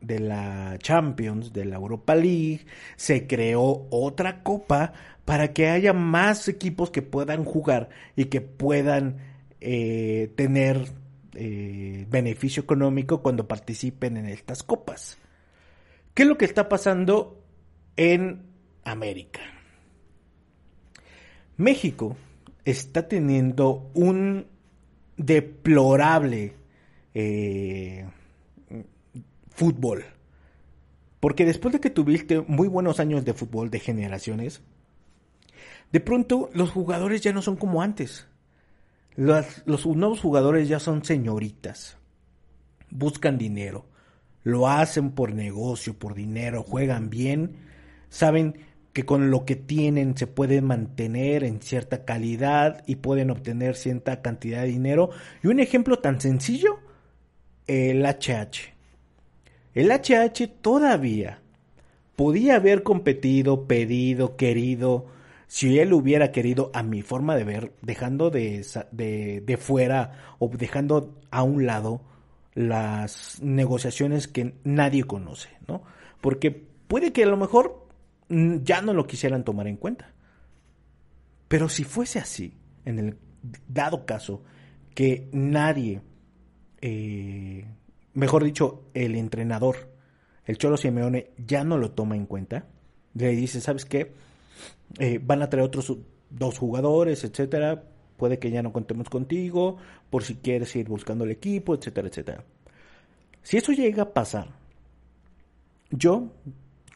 de 0.06 0.20
la 0.20 0.76
Champions, 0.78 1.52
de 1.52 1.64
la 1.64 1.76
Europa 1.76 2.14
League, 2.14 2.66
se 2.96 3.26
creó 3.26 3.86
otra 3.90 4.42
copa 4.42 4.92
para 5.24 5.52
que 5.52 5.68
haya 5.68 5.92
más 5.92 6.48
equipos 6.48 6.90
que 6.90 7.02
puedan 7.02 7.44
jugar 7.44 7.88
y 8.16 8.26
que 8.26 8.40
puedan 8.40 9.18
eh, 9.60 10.32
tener 10.36 10.88
eh, 11.34 12.06
beneficio 12.10 12.62
económico 12.62 13.22
cuando 13.22 13.48
participen 13.48 14.16
en 14.16 14.26
estas 14.26 14.62
copas. 14.62 15.18
¿Qué 16.12 16.22
es 16.22 16.28
lo 16.28 16.38
que 16.38 16.44
está 16.44 16.68
pasando 16.68 17.42
en 17.96 18.42
América? 18.84 19.40
México 21.56 22.16
está 22.64 23.08
teniendo 23.08 23.90
un 23.94 24.46
deplorable 25.16 26.54
eh, 27.14 28.06
fútbol. 29.50 30.04
Porque 31.20 31.46
después 31.46 31.72
de 31.72 31.80
que 31.80 31.90
tuviste 31.90 32.40
muy 32.42 32.68
buenos 32.68 33.00
años 33.00 33.24
de 33.24 33.32
fútbol 33.32 33.70
de 33.70 33.80
generaciones, 33.80 34.62
de 35.92 36.00
pronto 36.00 36.50
los 36.52 36.70
jugadores 36.70 37.22
ya 37.22 37.32
no 37.32 37.40
son 37.40 37.56
como 37.56 37.80
antes. 37.80 38.26
Los, 39.16 39.62
los 39.64 39.86
nuevos 39.86 40.20
jugadores 40.20 40.68
ya 40.68 40.80
son 40.80 41.04
señoritas. 41.04 41.96
Buscan 42.90 43.38
dinero. 43.38 43.86
Lo 44.42 44.68
hacen 44.68 45.12
por 45.12 45.32
negocio, 45.32 45.94
por 45.94 46.14
dinero. 46.14 46.62
Juegan 46.62 47.08
bien. 47.08 47.56
Saben 48.10 48.58
que 48.94 49.04
con 49.04 49.30
lo 49.30 49.44
que 49.44 49.56
tienen 49.56 50.16
se 50.16 50.28
pueden 50.28 50.64
mantener 50.64 51.42
en 51.42 51.60
cierta 51.60 52.04
calidad 52.04 52.84
y 52.86 52.96
pueden 52.96 53.30
obtener 53.30 53.74
cierta 53.74 54.22
cantidad 54.22 54.62
de 54.62 54.68
dinero. 54.68 55.10
Y 55.42 55.48
un 55.48 55.58
ejemplo 55.58 55.98
tan 55.98 56.20
sencillo, 56.20 56.78
el 57.66 58.06
HH. 58.06 58.72
El 59.74 59.90
HH 59.90 60.48
todavía 60.62 61.40
podía 62.14 62.54
haber 62.54 62.84
competido, 62.84 63.66
pedido, 63.66 64.36
querido, 64.36 65.06
si 65.48 65.80
él 65.80 65.92
hubiera 65.92 66.30
querido, 66.30 66.70
a 66.72 66.84
mi 66.84 67.02
forma 67.02 67.34
de 67.34 67.44
ver, 67.44 67.72
dejando 67.82 68.30
de, 68.30 68.64
de, 68.92 69.56
fuera 69.56 70.36
o 70.38 70.48
dejando 70.48 71.18
a 71.32 71.42
un 71.42 71.66
lado 71.66 72.00
las 72.54 73.42
negociaciones 73.42 74.28
que 74.28 74.54
nadie 74.62 75.02
conoce, 75.02 75.48
¿no? 75.66 75.82
Porque 76.20 76.52
puede 76.86 77.12
que 77.12 77.24
a 77.24 77.26
lo 77.26 77.36
mejor 77.36 77.83
ya 78.28 78.80
no 78.80 78.92
lo 78.92 79.06
quisieran 79.06 79.44
tomar 79.44 79.66
en 79.66 79.76
cuenta. 79.76 80.12
Pero 81.48 81.68
si 81.68 81.84
fuese 81.84 82.18
así, 82.18 82.54
en 82.84 82.98
el 82.98 83.16
dado 83.68 84.06
caso 84.06 84.42
que 84.94 85.28
nadie 85.32 86.00
eh, 86.86 87.64
mejor 88.14 88.44
dicho, 88.44 88.82
el 88.94 89.16
entrenador, 89.16 89.88
el 90.46 90.58
Cholo 90.58 90.76
Simeone, 90.76 91.30
ya 91.46 91.64
no 91.64 91.78
lo 91.78 91.90
toma 91.90 92.16
en 92.16 92.26
cuenta. 92.26 92.66
Le 93.14 93.30
dice, 93.30 93.60
¿sabes 93.60 93.84
qué? 93.84 94.12
Eh, 94.98 95.20
van 95.22 95.42
a 95.42 95.50
traer 95.50 95.66
otros 95.66 95.96
dos 96.30 96.58
jugadores, 96.58 97.24
etcétera. 97.24 97.84
Puede 98.16 98.38
que 98.38 98.50
ya 98.50 98.62
no 98.62 98.72
contemos 98.72 99.08
contigo, 99.08 99.76
por 100.10 100.22
si 100.24 100.36
quieres 100.36 100.74
ir 100.76 100.88
buscando 100.88 101.24
el 101.24 101.30
equipo, 101.30 101.74
etcétera, 101.74 102.08
etcétera. 102.08 102.44
Si 103.42 103.56
eso 103.56 103.72
llega 103.72 104.04
a 104.04 104.12
pasar, 104.12 104.48
yo, 105.90 106.28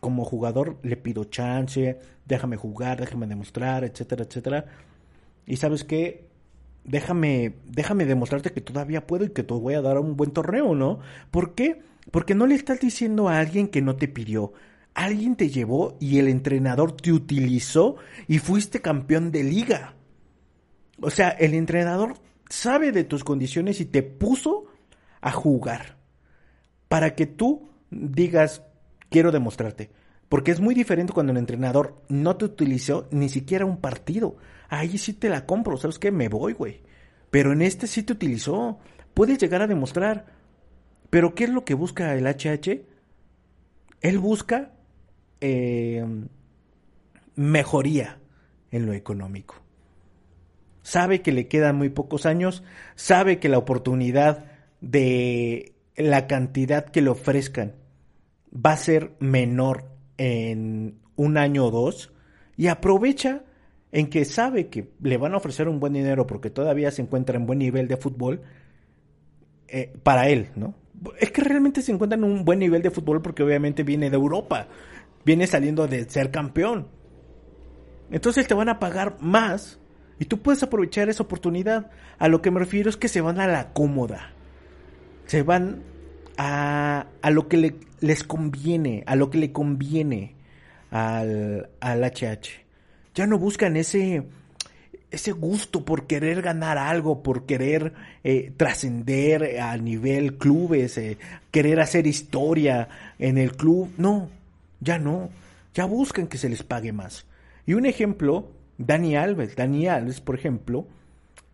como 0.00 0.24
jugador, 0.24 0.78
le 0.82 0.96
pido 0.96 1.24
chance, 1.24 1.98
déjame 2.26 2.56
jugar, 2.56 3.00
déjame 3.00 3.26
demostrar, 3.26 3.84
etcétera, 3.84 4.24
etcétera. 4.24 4.66
Y 5.46 5.56
sabes 5.56 5.84
qué, 5.84 6.28
déjame, 6.84 7.54
déjame 7.66 8.04
demostrarte 8.04 8.52
que 8.52 8.60
todavía 8.60 9.06
puedo 9.06 9.24
y 9.24 9.30
que 9.30 9.42
te 9.42 9.54
voy 9.54 9.74
a 9.74 9.82
dar 9.82 9.98
un 9.98 10.16
buen 10.16 10.30
torneo, 10.30 10.74
¿no? 10.74 11.00
¿Por 11.30 11.54
qué? 11.54 11.82
Porque 12.10 12.34
no 12.34 12.46
le 12.46 12.54
estás 12.54 12.80
diciendo 12.80 13.28
a 13.28 13.38
alguien 13.38 13.68
que 13.68 13.82
no 13.82 13.96
te 13.96 14.08
pidió. 14.08 14.52
Alguien 14.94 15.36
te 15.36 15.48
llevó 15.48 15.96
y 16.00 16.18
el 16.18 16.28
entrenador 16.28 16.92
te 16.92 17.12
utilizó 17.12 17.96
y 18.26 18.38
fuiste 18.38 18.80
campeón 18.80 19.30
de 19.30 19.44
liga. 19.44 19.94
O 21.00 21.10
sea, 21.10 21.28
el 21.28 21.54
entrenador 21.54 22.14
sabe 22.48 22.90
de 22.92 23.04
tus 23.04 23.22
condiciones 23.22 23.80
y 23.80 23.84
te 23.84 24.02
puso 24.02 24.66
a 25.20 25.30
jugar 25.30 25.96
para 26.88 27.14
que 27.14 27.26
tú 27.26 27.68
digas, 27.90 28.62
quiero 29.10 29.32
demostrarte. 29.32 29.90
Porque 30.28 30.50
es 30.50 30.60
muy 30.60 30.74
diferente 30.74 31.12
cuando 31.12 31.32
el 31.32 31.38
entrenador 31.38 32.02
no 32.08 32.36
te 32.36 32.44
utilizó 32.44 33.08
ni 33.10 33.28
siquiera 33.28 33.64
un 33.64 33.78
partido 33.78 34.36
ahí 34.68 34.98
sí 34.98 35.14
te 35.14 35.28
la 35.28 35.46
compro, 35.46 35.76
¿sabes 35.76 35.98
qué? 35.98 36.10
Me 36.10 36.28
voy, 36.28 36.52
güey. 36.52 36.82
Pero 37.30 37.52
en 37.52 37.62
este 37.62 37.86
sí 37.86 38.02
te 38.02 38.12
utilizó. 38.12 38.78
Puedes 39.14 39.38
llegar 39.38 39.62
a 39.62 39.66
demostrar. 39.66 40.26
Pero 41.10 41.34
¿qué 41.34 41.44
es 41.44 41.50
lo 41.50 41.64
que 41.64 41.74
busca 41.74 42.14
el 42.14 42.26
HH? 42.26 42.82
Él 44.00 44.18
busca 44.18 44.72
eh, 45.40 46.04
mejoría 47.34 48.20
en 48.70 48.86
lo 48.86 48.92
económico. 48.92 49.56
Sabe 50.82 51.22
que 51.22 51.32
le 51.32 51.48
quedan 51.48 51.76
muy 51.76 51.90
pocos 51.90 52.24
años, 52.24 52.62
sabe 52.94 53.40
que 53.40 53.48
la 53.48 53.58
oportunidad 53.58 54.44
de 54.80 55.74
la 55.96 56.26
cantidad 56.26 56.86
que 56.86 57.02
le 57.02 57.10
ofrezcan 57.10 57.74
va 58.54 58.72
a 58.72 58.76
ser 58.76 59.12
menor 59.20 59.84
en 60.16 60.98
un 61.16 61.36
año 61.36 61.66
o 61.66 61.70
dos 61.70 62.12
y 62.56 62.68
aprovecha 62.68 63.44
en 63.92 64.08
que 64.08 64.24
sabe 64.24 64.68
que 64.68 64.90
le 65.00 65.16
van 65.16 65.34
a 65.34 65.38
ofrecer 65.38 65.68
un 65.68 65.80
buen 65.80 65.92
dinero 65.92 66.26
porque 66.26 66.50
todavía 66.50 66.90
se 66.90 67.02
encuentra 67.02 67.36
en 67.36 67.46
buen 67.46 67.58
nivel 67.58 67.88
de 67.88 67.96
fútbol 67.96 68.42
eh, 69.68 69.92
para 70.02 70.28
él, 70.28 70.48
¿no? 70.56 70.74
Es 71.20 71.30
que 71.30 71.42
realmente 71.42 71.82
se 71.82 71.92
encuentra 71.92 72.18
en 72.18 72.24
un 72.24 72.44
buen 72.44 72.58
nivel 72.58 72.82
de 72.82 72.90
fútbol 72.90 73.22
porque 73.22 73.42
obviamente 73.42 73.84
viene 73.84 74.10
de 74.10 74.16
Europa, 74.16 74.66
viene 75.24 75.46
saliendo 75.46 75.86
de 75.86 76.08
ser 76.08 76.30
campeón. 76.30 76.88
Entonces 78.10 78.46
te 78.48 78.54
van 78.54 78.68
a 78.68 78.78
pagar 78.78 79.16
más 79.20 79.78
y 80.18 80.24
tú 80.24 80.40
puedes 80.40 80.62
aprovechar 80.62 81.08
esa 81.08 81.22
oportunidad. 81.22 81.90
A 82.18 82.28
lo 82.28 82.42
que 82.42 82.50
me 82.50 82.58
refiero 82.58 82.90
es 82.90 82.96
que 82.96 83.08
se 83.08 83.20
van 83.20 83.38
a 83.38 83.46
la 83.46 83.72
cómoda. 83.72 84.32
Se 85.26 85.42
van 85.42 85.82
a, 86.38 87.06
a 87.20 87.30
lo 87.30 87.48
que 87.48 87.74
les 88.00 88.24
conviene, 88.24 89.04
a 89.06 89.16
lo 89.16 89.28
que 89.28 89.36
le 89.36 89.52
conviene 89.52 90.34
al, 90.90 91.68
al 91.80 92.02
HH 92.02 92.68
ya 93.18 93.26
no 93.26 93.36
buscan 93.36 93.76
ese, 93.76 94.22
ese 95.10 95.32
gusto 95.32 95.84
por 95.84 96.06
querer 96.06 96.40
ganar 96.40 96.78
algo, 96.78 97.20
por 97.20 97.46
querer 97.46 97.92
eh, 98.22 98.52
trascender 98.56 99.60
a 99.60 99.76
nivel 99.76 100.38
clubes, 100.38 100.96
eh, 100.98 101.18
querer 101.50 101.80
hacer 101.80 102.06
historia 102.06 102.88
en 103.18 103.36
el 103.36 103.56
club. 103.56 103.90
No, 103.98 104.30
ya 104.78 105.00
no. 105.00 105.30
Ya 105.74 105.84
buscan 105.84 106.28
que 106.28 106.38
se 106.38 106.48
les 106.48 106.62
pague 106.62 106.92
más. 106.92 107.26
Y 107.66 107.74
un 107.74 107.86
ejemplo, 107.86 108.52
Dani 108.78 109.16
Alves. 109.16 109.56
Dani 109.56 109.88
Alves, 109.88 110.20
por 110.20 110.36
ejemplo, 110.36 110.86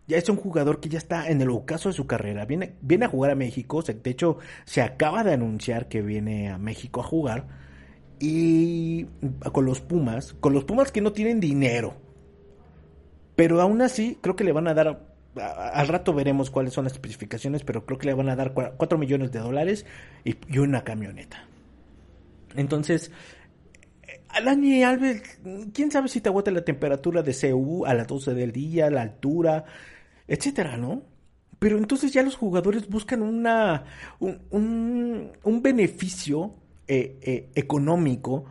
Ya 0.07 0.17
es 0.17 0.29
un 0.29 0.35
jugador 0.35 0.79
que 0.79 0.89
ya 0.89 0.99
está 0.99 1.29
en 1.29 1.41
el 1.41 1.49
ocaso 1.49 1.89
de 1.89 1.93
su 1.93 2.05
carrera. 2.05 2.45
Viene, 2.45 2.75
viene 2.81 3.05
a 3.05 3.09
jugar 3.09 3.31
a 3.31 3.35
México. 3.35 3.81
de 3.81 4.09
hecho, 4.09 4.37
se 4.65 4.81
acaba 4.81 5.23
de 5.23 5.33
anunciar 5.33 5.87
que 5.87 6.01
viene 6.01 6.49
a 6.49 6.57
México 6.57 7.01
a 7.01 7.03
jugar. 7.03 7.47
Y 8.19 9.05
con 9.51 9.65
los 9.65 9.81
Pumas. 9.81 10.33
Con 10.33 10.53
los 10.53 10.63
Pumas 10.63 10.91
que 10.91 11.01
no 11.01 11.11
tienen 11.11 11.39
dinero. 11.39 11.95
Pero 13.35 13.61
aún 13.61 13.81
así, 13.81 14.17
creo 14.21 14.35
que 14.35 14.43
le 14.43 14.51
van 14.51 14.67
a 14.67 14.75
dar. 14.75 15.01
al 15.35 15.87
rato 15.87 16.13
veremos 16.13 16.51
cuáles 16.51 16.73
son 16.73 16.83
las 16.83 16.93
especificaciones. 16.93 17.63
Pero 17.63 17.85
creo 17.87 17.97
que 17.97 18.05
le 18.05 18.13
van 18.13 18.29
a 18.29 18.35
dar 18.35 18.53
4 18.53 18.97
millones 18.99 19.31
de 19.31 19.39
dólares 19.39 19.87
y, 20.23 20.35
una 20.59 20.83
camioneta. 20.83 21.47
Entonces, 22.55 23.11
Alani 24.29 24.83
Alves, 24.83 25.39
quién 25.73 25.91
sabe 25.91 26.09
si 26.09 26.21
te 26.21 26.29
aguanta 26.29 26.51
la 26.51 26.63
temperatura 26.63 27.23
de 27.23 27.33
CU 27.33 27.85
a 27.85 27.93
las 27.95 28.05
12 28.05 28.33
del 28.33 28.51
día, 28.51 28.89
la 28.89 29.01
altura, 29.01 29.65
etcétera, 30.27 30.77
¿no? 30.77 31.03
Pero 31.59 31.77
entonces 31.77 32.11
ya 32.11 32.23
los 32.23 32.35
jugadores 32.35 32.87
buscan 32.89 33.21
una, 33.21 33.85
un, 34.19 35.31
un, 35.43 35.61
beneficio 35.61 36.53
eh, 36.87 37.17
eh, 37.21 37.49
económico 37.55 38.45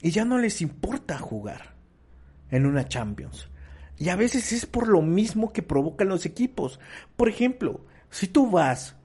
y 0.00 0.10
ya 0.10 0.24
no 0.24 0.38
les 0.38 0.62
importa 0.62 1.18
jugar 1.18 1.74
en 2.50 2.66
una 2.66 2.88
Champions. 2.88 3.48
Y 3.98 4.08
a 4.08 4.16
veces 4.16 4.52
es 4.52 4.66
por 4.66 4.88
lo 4.88 5.02
mismo 5.02 5.52
que 5.52 5.62
provocan 5.62 6.08
los 6.08 6.26
equipos. 6.26 6.80
Por 7.16 7.28
ejemplo, 7.28 7.80
si 8.10 8.26
tú 8.26 8.50
vas 8.50 8.96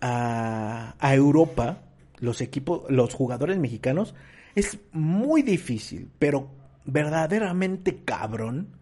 a, 0.00 0.94
a 0.98 1.14
Europa, 1.14 1.82
los 2.18 2.40
equipos, 2.40 2.82
los 2.90 3.14
jugadores 3.14 3.58
mexicanos 3.58 4.14
es 4.54 4.78
muy 4.92 5.42
difícil, 5.42 6.10
pero 6.18 6.50
verdaderamente 6.84 8.02
cabrón, 8.04 8.77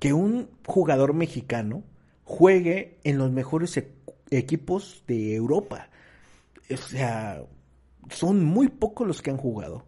que 0.00 0.12
un 0.12 0.50
jugador 0.66 1.14
mexicano 1.14 1.84
juegue 2.24 2.98
en 3.04 3.18
los 3.18 3.30
mejores 3.30 3.76
e-, 3.76 3.92
equipos 4.30 5.04
de 5.06 5.36
Europa. 5.36 5.88
O 6.72 6.76
sea, 6.76 7.42
son 8.08 8.44
muy 8.44 8.68
pocos 8.68 9.06
los 9.06 9.22
que 9.22 9.30
han 9.30 9.36
jugado. 9.36 9.86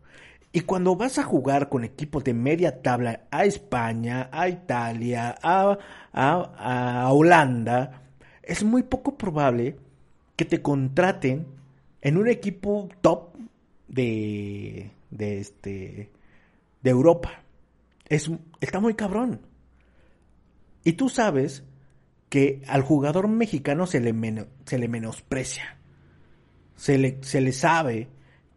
Y 0.52 0.60
cuando 0.60 0.94
vas 0.94 1.18
a 1.18 1.24
jugar 1.24 1.70
con 1.70 1.82
equipos 1.82 2.22
de 2.24 2.34
media 2.34 2.82
tabla 2.82 3.22
a 3.30 3.46
España, 3.46 4.28
a 4.30 4.48
Italia, 4.48 5.34
a, 5.42 5.78
a, 6.12 7.04
a 7.06 7.12
Holanda, 7.12 8.02
es 8.42 8.62
muy 8.62 8.82
poco 8.82 9.16
probable 9.16 9.76
que 10.36 10.44
te 10.44 10.60
contraten 10.60 11.46
en 12.02 12.18
un 12.18 12.28
equipo 12.28 12.90
top 13.00 13.30
de, 13.88 14.90
de, 15.10 15.38
este, 15.38 16.10
de 16.82 16.90
Europa. 16.90 17.42
Es, 18.06 18.30
está 18.60 18.78
muy 18.78 18.94
cabrón. 18.94 19.40
Y 20.84 20.94
tú 20.94 21.08
sabes 21.08 21.64
que 22.28 22.62
al 22.66 22.82
jugador 22.82 23.28
mexicano 23.28 23.86
se 23.86 24.00
le, 24.00 24.46
se 24.64 24.78
le 24.78 24.88
menosprecia. 24.88 25.76
Se 26.76 26.98
le, 26.98 27.18
se 27.22 27.40
le 27.40 27.52
sabe 27.52 28.08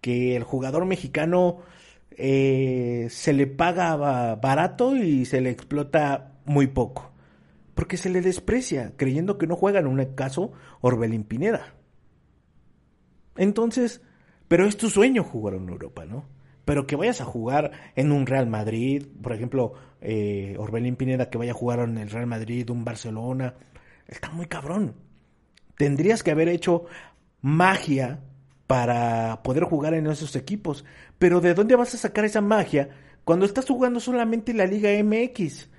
que 0.02 0.36
el 0.36 0.44
jugador 0.44 0.86
mexicano 0.86 1.60
eh, 2.12 3.08
se 3.10 3.34
le 3.34 3.48
paga 3.48 4.36
barato 4.36 4.96
y 4.96 5.26
se 5.26 5.42
le 5.42 5.50
explota 5.50 6.34
muy 6.46 6.68
poco. 6.68 7.12
Porque 7.74 7.98
se 7.98 8.10
le 8.10 8.22
desprecia, 8.22 8.94
creyendo 8.96 9.38
que 9.38 9.48
no 9.48 9.56
juega 9.56 9.80
en 9.80 9.88
un 9.88 10.04
caso 10.16 10.54
Orbelín 10.82 11.24
Pineda. 11.24 11.74
Entonces, 13.36 14.02
pero 14.48 14.66
es 14.66 14.78
tu 14.78 14.90
sueño 14.90 15.24
jugar 15.24 15.56
en 15.56 15.68
Europa, 15.68 16.06
¿no? 16.06 16.26
Pero 16.64 16.88
que 16.88 16.96
vayas 16.96 17.22
a 17.22 17.26
jugar 17.26 17.72
en 17.96 18.12
un 18.12 18.26
Real 18.26 18.48
Madrid, 18.48 19.06
por 19.22 19.34
ejemplo, 19.34 19.74
eh, 20.06 20.56
Orbelín 20.58 20.96
Pineda 20.96 21.30
que 21.30 21.38
vaya 21.38 21.52
a 21.52 21.56
jugar 21.56 21.80
en 21.80 21.98
el 21.98 22.10
Real 22.10 22.28
Madrid, 22.28 22.70
un 22.70 22.86
Barcelona, 22.86 23.56
está 24.08 24.30
muy 24.30 24.46
cabrón. 24.46 24.96
Tendrías 25.78 26.24
que 26.24 26.32
haber 26.32 26.48
hecho 26.50 26.86
magia 27.42 28.22
para 28.68 29.42
poder 29.44 29.64
jugar 29.64 29.94
en 29.94 30.08
esos 30.08 30.36
equipos. 30.36 30.86
Pero 31.20 31.42
¿de 31.42 31.54
dónde 31.54 31.76
vas 31.76 31.94
a 31.94 31.98
sacar 31.98 32.26
esa 32.26 32.42
magia 32.42 32.90
cuando 33.24 33.46
estás 33.46 33.66
jugando 33.66 34.00
solamente 34.00 34.54
la 34.54 34.66
Liga 34.66 34.92
MX? 35.04 35.70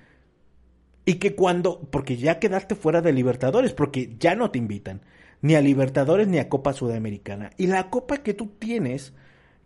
Y 1.05 1.15
que 1.15 1.35
cuando, 1.35 1.81
porque 1.89 2.17
ya 2.17 2.39
quedaste 2.39 2.75
fuera 2.75 3.01
de 3.01 3.13
Libertadores, 3.13 3.73
porque 3.73 4.15
ya 4.19 4.35
no 4.35 4.51
te 4.51 4.59
invitan 4.59 5.01
ni 5.41 5.55
a 5.55 5.61
Libertadores 5.61 6.27
ni 6.27 6.39
a 6.39 6.49
Copa 6.49 6.73
Sudamericana. 6.73 7.51
Y 7.57 7.67
la 7.67 7.89
copa 7.89 8.17
que 8.17 8.33
tú 8.33 8.47
tienes, 8.59 9.13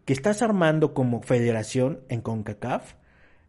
que 0.06 0.14
estás 0.14 0.42
armando 0.42 0.94
como 0.94 1.22
federación 1.22 2.02
en 2.10 2.22
CONCACAF, 2.22 2.96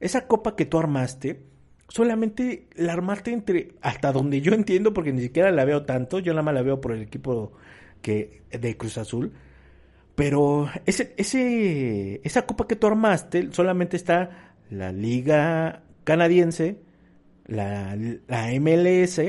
esa 0.02 0.26
copa 0.26 0.56
que 0.56 0.66
tú 0.66 0.78
armaste, 0.78 1.44
solamente 1.88 2.66
la 2.74 2.92
armaste 2.92 3.32
entre, 3.32 3.76
hasta 3.80 4.10
donde 4.10 4.40
yo 4.40 4.52
entiendo, 4.52 4.92
porque 4.92 5.12
ni 5.12 5.22
siquiera 5.22 5.52
la 5.52 5.64
veo 5.64 5.84
tanto, 5.84 6.18
yo 6.18 6.32
nada 6.32 6.42
más 6.42 6.54
la 6.54 6.62
veo 6.62 6.80
por 6.80 6.90
el 6.90 7.02
equipo 7.02 7.52
que, 8.02 8.42
de 8.50 8.76
Cruz 8.76 8.98
Azul. 8.98 9.32
Pero 10.16 10.68
ese, 10.86 11.14
ese, 11.16 12.20
esa 12.24 12.46
copa 12.46 12.66
que 12.66 12.74
tú 12.74 12.88
armaste, 12.88 13.52
solamente 13.52 13.96
está 13.96 14.56
la 14.70 14.90
Liga 14.90 15.84
Canadiense, 16.02 16.80
la, 17.46 17.96
la 18.26 18.48
MLS 18.60 19.20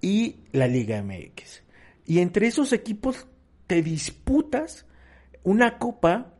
y 0.00 0.40
la 0.50 0.66
Liga 0.66 1.00
MX. 1.04 1.62
Y 2.04 2.18
entre 2.18 2.48
esos 2.48 2.72
equipos 2.72 3.28
te 3.68 3.80
disputas 3.80 4.86
una 5.44 5.78
copa 5.78 6.34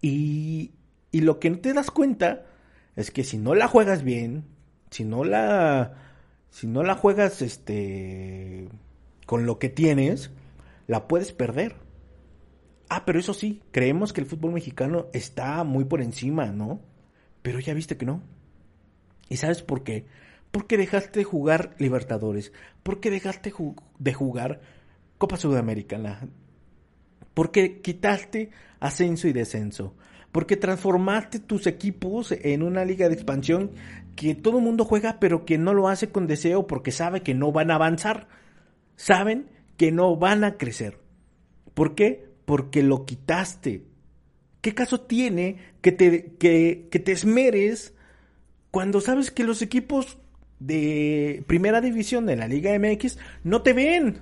y, 0.00 0.75
y 1.10 1.20
lo 1.20 1.38
que 1.38 1.50
no 1.50 1.58
te 1.58 1.72
das 1.72 1.90
cuenta 1.90 2.46
es 2.96 3.10
que 3.10 3.24
si 3.24 3.38
no 3.38 3.54
la 3.54 3.68
juegas 3.68 4.02
bien, 4.02 4.44
si 4.90 5.04
no 5.04 5.24
la 5.24 5.94
si 6.50 6.66
no 6.66 6.82
la 6.82 6.94
juegas 6.94 7.42
este 7.42 8.68
con 9.26 9.44
lo 9.46 9.58
que 9.58 9.68
tienes, 9.68 10.30
la 10.86 11.08
puedes 11.08 11.32
perder. 11.32 11.76
Ah, 12.88 13.04
pero 13.04 13.18
eso 13.18 13.34
sí, 13.34 13.62
creemos 13.72 14.12
que 14.12 14.20
el 14.20 14.26
fútbol 14.26 14.52
mexicano 14.52 15.08
está 15.12 15.64
muy 15.64 15.84
por 15.84 16.00
encima, 16.00 16.46
¿no? 16.46 16.80
Pero 17.42 17.58
ya 17.58 17.74
viste 17.74 17.96
que 17.96 18.06
no. 18.06 18.22
¿Y 19.28 19.36
sabes 19.36 19.62
por 19.62 19.82
qué? 19.82 20.06
¿Por 20.50 20.66
qué 20.66 20.76
dejaste 20.76 21.18
de 21.18 21.24
jugar 21.24 21.74
Libertadores? 21.78 22.52
¿Por 22.82 23.00
qué 23.00 23.10
dejaste 23.10 23.52
de 23.98 24.14
jugar 24.14 24.60
Copa 25.18 25.36
Sudamericana? 25.36 26.28
¿Por 27.34 27.50
qué 27.50 27.80
quitaste 27.82 28.50
ascenso 28.80 29.28
y 29.28 29.32
descenso? 29.32 29.94
Porque 30.36 30.58
transformaste 30.58 31.40
tus 31.40 31.66
equipos 31.66 32.30
en 32.30 32.62
una 32.62 32.84
liga 32.84 33.08
de 33.08 33.14
expansión 33.14 33.70
que 34.16 34.34
todo 34.34 34.58
el 34.58 34.64
mundo 34.64 34.84
juega, 34.84 35.18
pero 35.18 35.46
que 35.46 35.56
no 35.56 35.72
lo 35.72 35.88
hace 35.88 36.10
con 36.10 36.26
deseo 36.26 36.66
porque 36.66 36.92
sabe 36.92 37.22
que 37.22 37.32
no 37.32 37.52
van 37.52 37.70
a 37.70 37.76
avanzar. 37.76 38.28
Saben 38.96 39.46
que 39.78 39.92
no 39.92 40.14
van 40.16 40.44
a 40.44 40.58
crecer. 40.58 40.98
¿Por 41.72 41.94
qué? 41.94 42.28
Porque 42.44 42.82
lo 42.82 43.06
quitaste. 43.06 43.84
¿Qué 44.60 44.74
caso 44.74 45.00
tiene 45.00 45.56
que 45.80 45.92
te, 45.92 46.34
que, 46.38 46.88
que 46.90 46.98
te 46.98 47.12
esmeres 47.12 47.94
cuando 48.70 49.00
sabes 49.00 49.30
que 49.30 49.42
los 49.42 49.62
equipos 49.62 50.18
de 50.58 51.44
primera 51.46 51.80
división 51.80 52.26
de 52.26 52.36
la 52.36 52.46
Liga 52.46 52.78
MX 52.78 53.16
no 53.42 53.62
te 53.62 53.72
ven. 53.72 54.20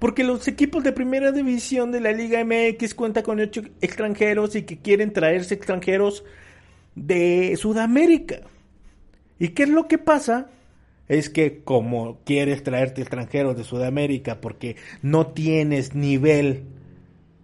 Porque 0.00 0.24
los 0.24 0.48
equipos 0.48 0.82
de 0.82 0.92
primera 0.92 1.30
división 1.30 1.92
de 1.92 2.00
la 2.00 2.12
Liga 2.12 2.42
MX 2.42 2.94
cuentan 2.94 3.22
con 3.22 3.38
ocho 3.38 3.60
extranjeros 3.82 4.56
y 4.56 4.62
que 4.62 4.78
quieren 4.78 5.12
traerse 5.12 5.54
extranjeros 5.54 6.24
de 6.94 7.54
Sudamérica. 7.58 8.40
¿Y 9.38 9.48
qué 9.48 9.64
es 9.64 9.68
lo 9.68 9.88
que 9.88 9.98
pasa? 9.98 10.48
Es 11.06 11.28
que 11.28 11.62
como 11.64 12.18
quieres 12.24 12.62
traerte 12.62 13.02
extranjeros 13.02 13.58
de 13.58 13.64
Sudamérica 13.64 14.40
porque 14.40 14.76
no 15.02 15.26
tienes 15.26 15.94
nivel 15.94 16.64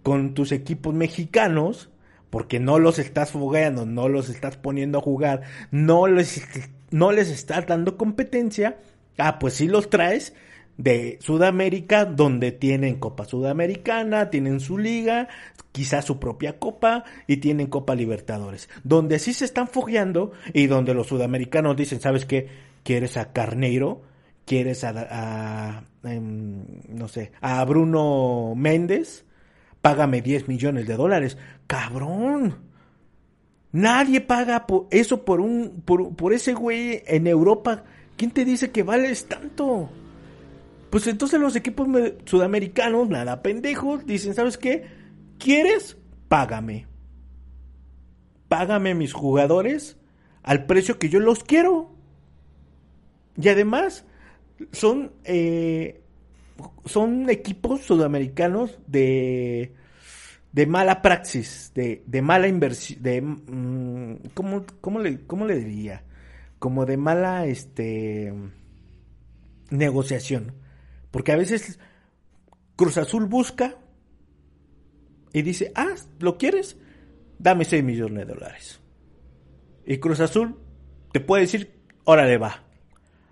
con 0.01 0.33
tus 0.33 0.51
equipos 0.51 0.95
mexicanos, 0.95 1.91
porque 2.31 2.59
no 2.59 2.79
los 2.79 2.97
estás 2.97 3.33
fogueando, 3.33 3.85
no 3.85 4.09
los 4.09 4.29
estás 4.29 4.57
poniendo 4.57 4.97
a 4.97 5.01
jugar, 5.01 5.43
no 5.69 6.07
les 6.07 6.41
no 6.89 7.11
les 7.11 7.29
estás 7.29 7.67
dando 7.67 7.97
competencia, 7.97 8.79
ah, 9.19 9.37
pues 9.37 9.53
sí 9.53 9.67
los 9.67 9.91
traes 9.91 10.33
de 10.77 11.17
Sudamérica, 11.21 12.05
donde 12.05 12.51
tienen 12.51 12.99
Copa 12.99 13.25
Sudamericana, 13.25 14.29
tienen 14.29 14.59
su 14.59 14.77
liga, 14.77 15.27
quizás 15.71 16.05
su 16.05 16.19
propia 16.19 16.59
copa 16.59 17.03
y 17.27 17.37
tienen 17.37 17.67
Copa 17.67 17.95
Libertadores, 17.95 18.69
donde 18.83 19.19
sí 19.19 19.33
se 19.33 19.45
están 19.45 19.67
fogueando 19.67 20.31
y 20.53 20.67
donde 20.67 20.93
los 20.93 21.07
sudamericanos 21.07 21.75
dicen, 21.75 21.99
¿sabes 21.99 22.25
qué? 22.25 22.47
¿Quieres 22.83 23.17
a 23.17 23.33
Carneiro? 23.33 24.01
¿Quieres 24.45 24.83
a, 24.83 25.83
em, 26.03 26.63
no 26.87 27.07
sé, 27.07 27.31
a 27.41 27.63
Bruno 27.65 28.53
Méndez? 28.55 29.25
Págame 29.81 30.21
10 30.21 30.47
millones 30.47 30.87
de 30.87 30.95
dólares. 30.95 31.37
Cabrón. 31.67 32.55
Nadie 33.71 34.21
paga 34.21 34.65
por 34.65 34.87
eso 34.89 35.25
por 35.25 35.41
un 35.41 35.81
por, 35.81 36.33
ese 36.33 36.53
güey 36.53 37.03
en 37.05 37.27
Europa. 37.27 37.83
¿Quién 38.15 38.31
te 38.31 38.45
dice 38.45 38.71
que 38.71 38.83
vales 38.83 39.27
tanto? 39.27 39.89
Pues 40.89 41.07
entonces 41.07 41.39
los 41.39 41.55
equipos 41.55 41.87
sudamericanos, 42.25 43.09
nada 43.09 43.41
pendejos, 43.41 44.05
dicen, 44.05 44.33
¿sabes 44.33 44.57
qué? 44.57 44.85
¿Quieres? 45.37 45.97
Págame. 46.27 46.87
Págame 48.47 48.95
mis 48.95 49.13
jugadores 49.13 49.97
al 50.43 50.65
precio 50.65 50.97
que 50.97 51.09
yo 51.09 51.19
los 51.19 51.43
quiero. 51.43 51.91
Y 53.35 53.49
además, 53.49 54.05
son, 54.71 55.11
eh, 55.25 56.01
son 56.85 57.29
equipos 57.29 57.81
sudamericanos 57.81 58.79
de, 58.87 59.73
de 60.53 60.65
mala 60.65 61.01
praxis, 61.01 61.71
de, 61.75 62.03
de 62.07 62.21
mala 62.21 62.47
inversión, 62.47 63.03
de, 63.03 63.21
mm, 63.21 64.29
¿cómo, 64.33 64.65
cómo 64.81 64.99
le, 64.99 65.25
¿cómo 65.25 65.45
le 65.45 65.57
diría? 65.57 66.03
Como 66.59 66.85
de 66.85 66.97
mala, 66.97 67.45
este, 67.45 68.33
negociación. 69.69 70.53
Porque 71.11 71.31
a 71.31 71.37
veces 71.37 71.79
Cruz 72.75 72.97
Azul 72.97 73.25
busca 73.25 73.75
y 75.33 75.41
dice, 75.41 75.71
ah, 75.75 75.95
¿lo 76.19 76.37
quieres? 76.37 76.77
Dame 77.39 77.65
6 77.65 77.83
millones 77.83 78.27
de 78.27 78.33
dólares. 78.33 78.79
Y 79.85 79.97
Cruz 79.97 80.19
Azul 80.19 80.59
te 81.11 81.19
puede 81.19 81.43
decir, 81.43 81.79
órale, 82.03 82.37
va. 82.37 82.63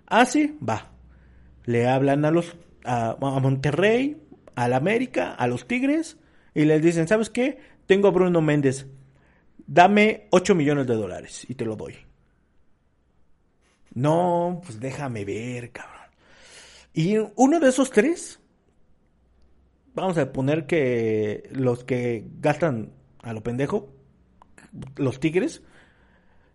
Ah, 0.06 0.24
sí, 0.24 0.56
va. 0.66 0.92
Le 1.64 1.88
hablan 1.88 2.24
a 2.24 2.30
los 2.30 2.56
a, 2.84 3.16
Monterrey, 3.20 4.22
al 4.54 4.72
América, 4.72 5.32
a 5.34 5.46
los 5.46 5.66
Tigres 5.66 6.16
y 6.54 6.64
les 6.64 6.82
dicen, 6.82 7.08
¿sabes 7.08 7.30
qué? 7.30 7.58
Tengo 7.86 8.08
a 8.08 8.12
Bruno 8.12 8.40
Méndez. 8.40 8.86
Dame 9.66 10.28
8 10.30 10.54
millones 10.54 10.86
de 10.86 10.94
dólares 10.94 11.44
y 11.48 11.54
te 11.54 11.64
lo 11.64 11.76
doy. 11.76 11.96
No, 13.94 14.60
pues 14.64 14.78
déjame 14.78 15.24
ver, 15.24 15.72
cabrón. 15.72 15.95
Y 16.96 17.18
uno 17.36 17.60
de 17.60 17.68
esos 17.68 17.90
tres, 17.90 18.40
vamos 19.94 20.16
a 20.16 20.32
poner 20.32 20.66
que 20.66 21.46
los 21.52 21.84
que 21.84 22.24
gastan 22.40 22.94
a 23.22 23.34
lo 23.34 23.42
pendejo, 23.42 23.92
los 24.96 25.20
Tigres, 25.20 25.62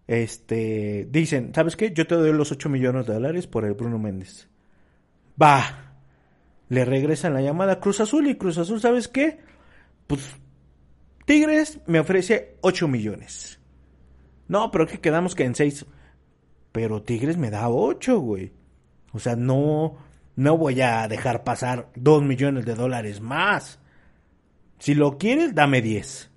este, 0.08 1.08
dicen, 1.12 1.54
¿sabes 1.54 1.76
qué? 1.76 1.94
Yo 1.94 2.08
te 2.08 2.16
doy 2.16 2.34
los 2.34 2.52
8 2.52 2.70
millones 2.70 3.06
de 3.06 3.14
dólares 3.14 3.46
por 3.46 3.66
el 3.66 3.76
Bruno 3.76 4.00
Méndez. 4.00 4.50
Va. 5.40 5.94
Le 6.70 6.86
regresan 6.86 7.36
la 7.36 7.42
llamada 7.42 7.80
Cruz 7.80 8.00
Azul 8.00 8.28
y 8.28 8.36
Cruz 8.36 8.58
Azul, 8.58 8.82
¿sabes 8.82 9.08
qué? 9.08 9.42
Pues 10.08 10.28
Tigres 11.28 11.82
me 11.86 12.00
ofrece 12.00 12.58
8 12.62 12.88
millones. 12.88 13.60
No, 14.48 14.72
pero 14.72 14.88
que 14.88 15.00
quedamos 15.00 15.36
que 15.36 15.44
en 15.44 15.54
6. 15.54 15.86
Pero 16.72 17.04
Tigres 17.04 17.38
me 17.38 17.52
da 17.52 17.70
8, 17.70 18.20
güey. 18.20 18.54
O 19.14 19.20
sea, 19.20 19.36
no, 19.36 20.10
no 20.36 20.58
voy 20.58 20.82
a 20.82 21.08
dejar 21.08 21.44
pasar 21.44 21.90
2 21.96 22.24
millones 22.24 22.66
de 22.66 22.76
dólares 22.76 23.22
más. 23.22 23.80
Si 24.80 24.96
lo 24.96 25.18
quieres, 25.18 25.54
dame 25.54 25.82
10. 25.82 26.30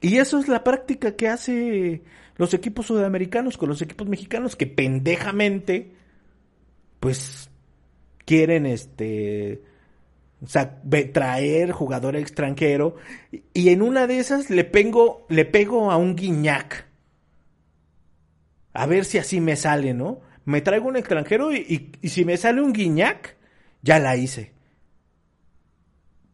Y 0.00 0.18
eso 0.18 0.38
es 0.38 0.48
la 0.48 0.64
práctica 0.64 1.16
que 1.16 1.28
hace 1.28 2.02
los 2.36 2.52
equipos 2.54 2.86
sudamericanos 2.86 3.56
con 3.56 3.68
los 3.68 3.80
equipos 3.82 4.08
mexicanos 4.08 4.56
que 4.56 4.66
pendejamente 4.66 5.92
pues 7.00 7.50
quieren 8.24 8.66
este 8.66 9.62
traer 11.12 11.72
jugador 11.72 12.16
extranjero 12.16 12.96
y 13.52 13.70
en 13.70 13.82
una 13.82 14.06
de 14.06 14.18
esas 14.18 14.50
le 14.50 14.64
pego 14.64 15.26
le 15.28 15.44
pego 15.44 15.90
a 15.90 15.96
un 15.96 16.16
guiñac. 16.16 16.86
A 18.72 18.86
ver 18.86 19.04
si 19.04 19.18
así 19.18 19.40
me 19.40 19.56
sale, 19.56 19.94
¿no? 19.94 20.20
Me 20.44 20.60
traigo 20.60 20.88
un 20.88 20.96
extranjero 20.96 21.52
y, 21.52 21.92
si 22.02 22.24
me 22.24 22.36
sale 22.36 22.60
un 22.60 22.72
guiñac, 22.72 23.36
ya 23.82 23.98
la 23.98 24.16
hice. 24.16 24.52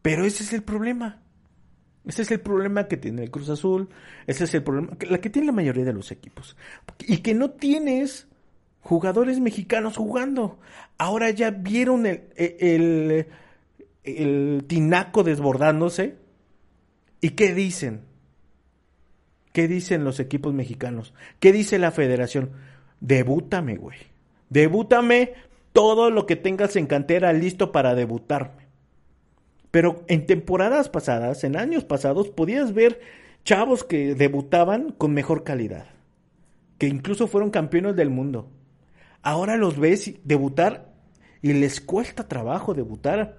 Pero 0.02 0.24
ese 0.24 0.42
es 0.42 0.52
el 0.52 0.62
problema. 0.62 1.22
Ese 2.06 2.22
es 2.22 2.30
el 2.30 2.40
problema 2.40 2.88
que 2.88 2.96
tiene 2.96 3.22
el 3.22 3.30
Cruz 3.30 3.50
Azul, 3.50 3.88
ese 4.26 4.44
es 4.44 4.54
el 4.54 4.62
problema, 4.62 4.96
la 5.08 5.20
que 5.20 5.28
tiene 5.28 5.46
la 5.46 5.52
mayoría 5.52 5.84
de 5.84 5.92
los 5.92 6.10
equipos. 6.10 6.56
Y 7.06 7.18
que 7.18 7.34
no 7.34 7.50
tienes 7.50 8.26
jugadores 8.80 9.38
mexicanos 9.38 9.96
jugando. 9.96 10.58
Ahora 10.96 11.30
ya 11.30 11.50
vieron 11.50 12.06
el, 12.06 13.26
el 14.02 14.64
tinaco 14.66 15.22
desbordándose. 15.22 16.16
¿Y 17.20 17.30
qué 17.30 17.54
dicen? 17.54 18.00
¿Qué 19.52 19.68
dicen 19.68 20.04
los 20.04 20.20
equipos 20.20 20.54
mexicanos? 20.54 21.12
¿Qué 21.38 21.52
dice 21.52 21.78
la 21.78 21.90
federación? 21.90 22.50
Debútame, 23.00 23.76
güey. 23.76 23.98
Debútame 24.48 25.34
todo 25.72 26.10
lo 26.10 26.26
que 26.26 26.36
tengas 26.36 26.76
en 26.76 26.86
cantera 26.86 27.32
listo 27.32 27.72
para 27.72 27.94
debutarme. 27.94 28.68
Pero 29.70 30.04
en 30.08 30.26
temporadas 30.26 30.88
pasadas, 30.88 31.44
en 31.44 31.56
años 31.56 31.84
pasados, 31.84 32.28
podías 32.28 32.74
ver 32.74 33.00
chavos 33.44 33.84
que 33.84 34.14
debutaban 34.14 34.90
con 34.92 35.12
mejor 35.12 35.44
calidad, 35.44 35.86
que 36.78 36.88
incluso 36.88 37.28
fueron 37.28 37.50
campeones 37.50 37.96
del 37.96 38.10
mundo. 38.10 38.50
Ahora 39.22 39.56
los 39.56 39.78
ves 39.78 40.12
debutar 40.24 40.92
y 41.42 41.52
les 41.52 41.80
cuesta 41.80 42.26
trabajo 42.26 42.74
debutar. 42.74 43.38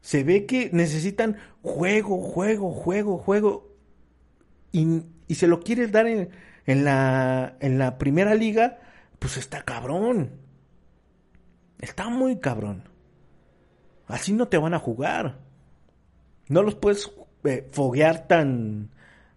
Se 0.00 0.24
ve 0.24 0.46
que 0.46 0.70
necesitan 0.72 1.36
juego, 1.62 2.20
juego, 2.20 2.70
juego, 2.70 3.18
juego. 3.18 3.74
Y, 4.72 5.02
se 5.34 5.48
lo 5.48 5.60
quieres 5.60 5.90
dar 5.90 6.06
en, 6.06 6.30
en, 6.66 6.84
la, 6.84 7.56
en 7.60 7.78
la 7.78 7.98
primera 7.98 8.34
liga, 8.34 8.78
pues 9.18 9.36
está 9.36 9.62
cabrón. 9.62 10.32
Está 11.80 12.08
muy 12.08 12.38
cabrón. 12.38 12.84
Así 14.06 14.32
no 14.32 14.48
te 14.48 14.58
van 14.58 14.74
a 14.74 14.78
jugar. 14.78 15.38
No 16.48 16.62
los 16.62 16.74
puedes 16.74 17.12
eh, 17.44 17.68
foguear 17.72 18.26
tan, 18.26 18.90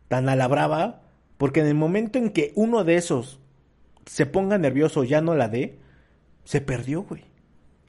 tan 0.07 0.29
a 0.29 0.35
la 0.35 0.47
brava, 0.47 1.01
porque 1.37 1.61
en 1.61 1.67
el 1.67 1.75
momento 1.75 2.19
en 2.19 2.31
que 2.31 2.51
uno 2.55 2.83
de 2.83 2.95
esos 2.95 3.39
se 4.05 4.25
ponga 4.25 4.57
nervioso 4.57 5.03
ya 5.03 5.21
no 5.21 5.35
la 5.35 5.49
dé, 5.49 5.79
se 6.43 6.61
perdió, 6.61 7.03
güey. 7.03 7.23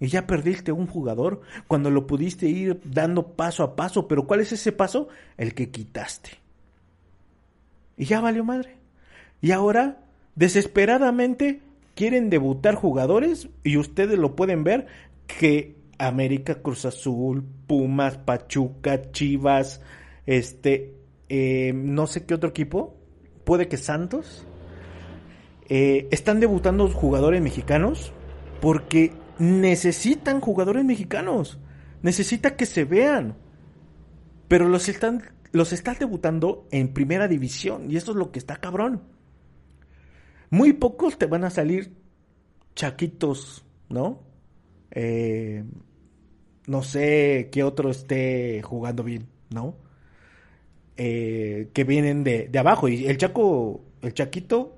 Y 0.01 0.09
ya 0.09 0.27
perdiste 0.27 0.73
un 0.73 0.87
jugador 0.87 1.43
cuando 1.69 1.91
lo 1.91 2.07
pudiste 2.07 2.47
ir 2.47 2.81
dando 2.85 3.37
paso 3.37 3.63
a 3.63 3.77
paso. 3.77 4.09
Pero 4.09 4.27
¿cuál 4.27 4.41
es 4.41 4.51
ese 4.51 4.73
paso? 4.73 5.09
El 5.37 5.55
que 5.55 5.71
quitaste. 5.71 6.31
Y 7.99 8.07
ya 8.07 8.21
valió 8.23 8.43
madre. 8.43 8.80
Y 9.41 9.53
ahora, 9.53 10.05
desesperadamente, 10.35 11.61
quieren 11.95 12.31
debutar 12.31 12.75
jugadores 12.75 13.49
y 13.65 13.77
ustedes 13.77 14.19
lo 14.19 14.37
pueden 14.37 14.65
ver 14.65 14.87
que 15.27 15.77
América, 15.99 16.57
Cruz 16.57 16.85
Azul, 16.85 17.45
Pumas, 17.67 18.17
Pachuca, 18.19 19.11
Chivas, 19.13 19.83
este, 20.27 20.95
eh, 21.29 21.73
no 21.75 22.07
sé 22.07 22.25
qué 22.25 22.35
otro 22.35 22.49
equipo, 22.49 22.97
puede 23.45 23.69
que 23.69 23.77
Santos, 23.77 24.47
eh, 25.69 26.09
están 26.11 26.41
debutando 26.41 26.89
jugadores 26.89 27.41
mexicanos 27.41 28.13
porque 28.61 29.13
necesitan 29.39 30.41
jugadores 30.41 30.85
mexicanos, 30.85 31.59
necesita 32.03 32.57
que 32.57 32.67
se 32.67 32.85
vean, 32.85 33.37
pero 34.49 34.69
los 34.69 34.89
están, 34.89 35.23
los 35.53 35.73
están 35.73 35.97
debutando 35.99 36.67
en 36.71 36.93
primera 36.93 37.29
división 37.29 37.91
y 37.91 37.97
eso 37.97 38.13
es 38.13 38.17
lo 38.17 38.33
que 38.33 38.39
está 38.39 38.57
cabrón. 38.57 39.03
Muy 40.51 40.73
pocos 40.73 41.17
te 41.17 41.27
van 41.27 41.45
a 41.45 41.51
salir 41.51 41.93
chaquitos, 42.75 43.65
¿no? 43.89 44.21
Eh, 44.91 45.65
no 46.67 46.83
sé 46.83 47.49
qué 47.53 47.63
otro 47.63 47.91
esté 47.91 48.61
jugando 48.63 49.05
bien, 49.05 49.29
¿no? 49.51 49.77
Eh, 50.97 51.71
que 51.73 51.85
vienen 51.85 52.25
de, 52.25 52.49
de, 52.49 52.59
abajo. 52.59 52.89
Y 52.89 53.07
el 53.07 53.17
Chaco, 53.17 53.85
el 54.03 54.13
Chaquito, 54.13 54.77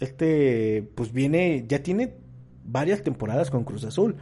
este, 0.00 0.88
pues 0.94 1.12
viene, 1.12 1.64
ya 1.68 1.82
tiene 1.82 2.14
varias 2.64 3.02
temporadas 3.02 3.50
con 3.50 3.64
Cruz 3.64 3.84
Azul. 3.84 4.16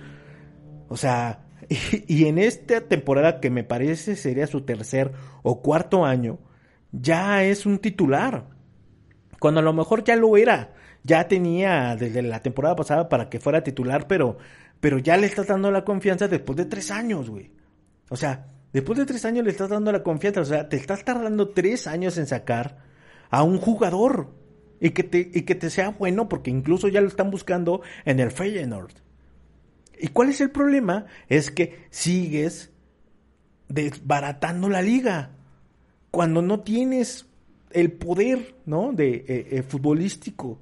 O 0.88 0.96
sea, 0.96 1.44
y, 1.68 2.22
y, 2.22 2.26
en 2.26 2.38
esta 2.38 2.80
temporada 2.80 3.40
que 3.40 3.50
me 3.50 3.62
parece 3.62 4.16
sería 4.16 4.46
su 4.46 4.62
tercer 4.62 5.12
o 5.42 5.62
cuarto 5.62 6.04
año, 6.04 6.38
ya 6.92 7.44
es 7.44 7.66
un 7.66 7.78
titular. 7.78 8.55
Cuando 9.38 9.60
a 9.60 9.62
lo 9.62 9.72
mejor 9.72 10.04
ya 10.04 10.16
lo 10.16 10.36
era. 10.36 10.72
Ya 11.02 11.28
tenía 11.28 11.94
desde 11.96 12.22
la 12.22 12.42
temporada 12.42 12.74
pasada 12.74 13.08
para 13.08 13.28
que 13.28 13.38
fuera 13.38 13.62
titular, 13.62 14.08
pero 14.08 14.38
pero 14.80 14.98
ya 14.98 15.16
le 15.16 15.26
estás 15.26 15.46
dando 15.46 15.70
la 15.70 15.84
confianza 15.84 16.28
después 16.28 16.56
de 16.56 16.66
tres 16.66 16.90
años, 16.90 17.30
güey. 17.30 17.50
O 18.10 18.16
sea, 18.16 18.46
después 18.72 18.98
de 18.98 19.06
tres 19.06 19.24
años 19.24 19.44
le 19.44 19.50
estás 19.50 19.68
dando 19.68 19.90
la 19.90 20.02
confianza. 20.02 20.40
O 20.40 20.44
sea, 20.44 20.68
te 20.68 20.76
estás 20.76 21.04
tardando 21.04 21.48
tres 21.48 21.86
años 21.86 22.18
en 22.18 22.26
sacar 22.26 22.78
a 23.30 23.42
un 23.42 23.58
jugador 23.58 24.34
y 24.80 24.90
que 24.90 25.02
te, 25.02 25.30
y 25.32 25.42
que 25.42 25.54
te 25.54 25.70
sea 25.70 25.90
bueno, 25.90 26.28
porque 26.28 26.50
incluso 26.50 26.88
ya 26.88 27.00
lo 27.00 27.08
están 27.08 27.30
buscando 27.30 27.80
en 28.04 28.20
el 28.20 28.30
Feyenoord. 28.30 28.92
¿Y 29.98 30.08
cuál 30.08 30.28
es 30.28 30.40
el 30.40 30.50
problema? 30.50 31.06
Es 31.28 31.50
que 31.50 31.86
sigues 31.90 32.70
desbaratando 33.68 34.68
la 34.68 34.82
liga 34.82 35.30
cuando 36.10 36.42
no 36.42 36.60
tienes 36.60 37.26
el 37.76 37.92
poder, 37.92 38.56
¿no? 38.66 38.92
De 38.92 39.24
eh, 39.28 39.48
eh, 39.50 39.62
futbolístico. 39.62 40.60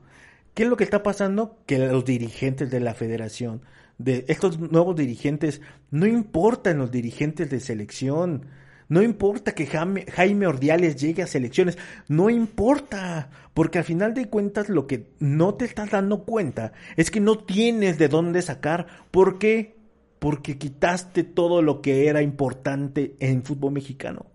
¿Qué 0.53 0.65
es 0.65 0.69
lo 0.69 0.77
que 0.77 0.85
está 0.85 1.03
pasando? 1.03 1.59
Que 1.67 1.79
los 1.79 2.05
dirigentes 2.05 2.71
de 2.71 2.81
la 2.81 2.95
federación 2.95 3.63
de 3.99 4.25
estos 4.29 4.59
nuevos 4.59 4.97
dirigentes, 4.97 5.61
no 5.91 6.07
importan 6.07 6.79
los 6.79 6.91
dirigentes 6.91 7.51
de 7.51 7.61
selección, 7.61 8.47
No 8.87 9.03
importa 9.03 9.53
que 9.53 9.67
Jaime, 9.67 10.05
Jaime 10.13 10.47
Ordiales 10.47 10.97
llegue 10.97 11.23
a 11.23 11.27
selecciones, 11.27 11.79
no 12.07 12.29
importa, 12.29 13.31
porque 13.55 13.79
al 13.79 13.85
final 13.85 14.13
de 14.13 14.29
cuentas 14.29 14.69
lo 14.69 14.87
que 14.87 15.09
no 15.21 15.55
te 15.55 15.65
estás 15.65 15.91
dando 15.91 16.25
cuenta 16.25 16.75
es 16.97 17.11
que 17.11 17.19
no 17.19 17.39
tienes 17.39 17.97
de 17.99 18.09
dónde 18.09 18.43
sacar. 18.43 18.87
¿Por 19.11 19.39
qué? 19.39 19.77
Porque 20.19 20.59
quitaste 20.59 21.25
todo 21.25 21.63
lo 21.63 21.81
que 21.81 22.09
era 22.09 22.21
importante 22.21 23.17
en 23.21 23.43
fútbol 23.43 23.73
mexicano. 23.73 24.27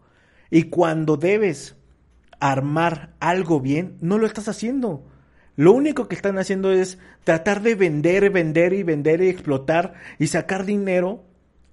Y 0.49 0.63
cuando 0.63 1.15
debes 1.15 1.75
armar 2.39 3.15
algo 3.19 3.60
bien, 3.60 3.97
no 4.02 4.17
lo 4.17 4.25
estás 4.25 4.47
haciendo. 4.47 5.06
Lo 5.56 5.73
único 5.73 6.08
que 6.08 6.15
están 6.15 6.38
haciendo 6.38 6.71
es 6.71 6.99
tratar 7.25 7.62
de 7.62 7.75
vender, 7.75 8.30
vender 8.30 8.73
y 8.73 8.84
vender 8.84 9.21
y 9.21 9.28
explotar 9.28 9.93
y 10.17 10.28
sacar 10.28 10.65
dinero 10.65 11.25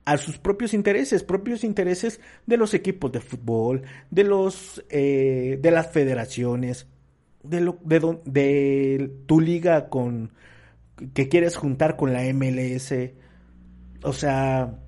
a 0.05 0.17
sus 0.17 0.39
propios 0.39 0.75
intereses, 0.75 1.23
propios 1.23 1.65
intereses 1.65 2.21
de 2.47 2.57
los 2.57 2.75
equipos 2.75 3.13
de 3.13 3.21
fútbol, 3.21 3.83
de 4.11 4.25
los 4.25 4.85
eh, 4.89 5.59
de 5.61 5.71
las 5.71 5.91
federaciones, 5.91 6.87
de, 7.43 7.61
lo, 7.61 7.79
de, 8.25 9.11
tu 9.27 9.41
liga 9.41 9.89
con 9.89 10.33
que 11.15 11.29
quieres 11.29 11.57
juntar 11.57 11.97
con 11.97 12.13
la 12.13 12.23
MLS. 12.33 12.93
O 14.03 14.13
sea, 14.13 14.79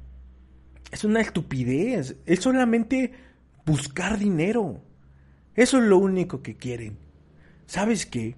es 0.91 1.05
una 1.05 1.21
estupidez. 1.21 2.17
Es 2.27 2.41
solamente 2.41 3.13
buscar 3.67 4.19
dinero. 4.19 4.81
Eso 5.59 5.79
es 5.79 5.85
lo 5.87 5.99
único 5.99 6.41
que 6.41 6.57
quieren. 6.57 6.99
¿Sabes 7.67 8.07
qué? 8.07 8.37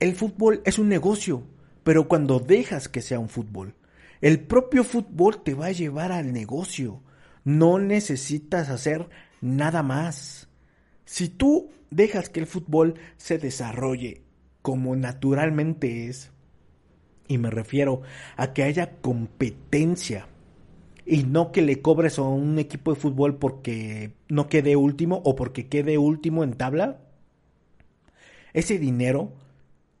El 0.00 0.14
fútbol 0.14 0.62
es 0.64 0.78
un 0.78 0.88
negocio, 0.88 1.42
pero 1.84 2.08
cuando 2.08 2.40
dejas 2.40 2.88
que 2.88 3.02
sea 3.02 3.18
un 3.18 3.28
fútbol, 3.28 3.74
el 4.22 4.40
propio 4.40 4.84
fútbol 4.84 5.42
te 5.42 5.52
va 5.52 5.66
a 5.66 5.72
llevar 5.72 6.10
al 6.12 6.32
negocio. 6.32 7.02
No 7.44 7.78
necesitas 7.78 8.70
hacer 8.70 9.10
nada 9.42 9.82
más. 9.82 10.48
Si 11.04 11.28
tú 11.28 11.72
dejas 11.90 12.30
que 12.30 12.40
el 12.40 12.46
fútbol 12.46 12.94
se 13.18 13.36
desarrolle 13.36 14.22
como 14.62 14.96
naturalmente 14.96 16.06
es, 16.06 16.30
y 17.26 17.36
me 17.36 17.50
refiero 17.50 18.00
a 18.38 18.54
que 18.54 18.62
haya 18.62 18.96
competencia 19.02 20.26
y 21.10 21.24
no 21.24 21.52
que 21.52 21.62
le 21.62 21.80
cobres 21.80 22.18
a 22.18 22.22
un 22.22 22.58
equipo 22.58 22.92
de 22.92 23.00
fútbol 23.00 23.38
porque 23.38 24.12
no 24.28 24.46
quede 24.48 24.76
último 24.76 25.22
o 25.24 25.34
porque 25.34 25.66
quede 25.66 25.96
último 25.96 26.44
en 26.44 26.52
tabla, 26.52 27.00
ese 28.52 28.78
dinero 28.78 29.32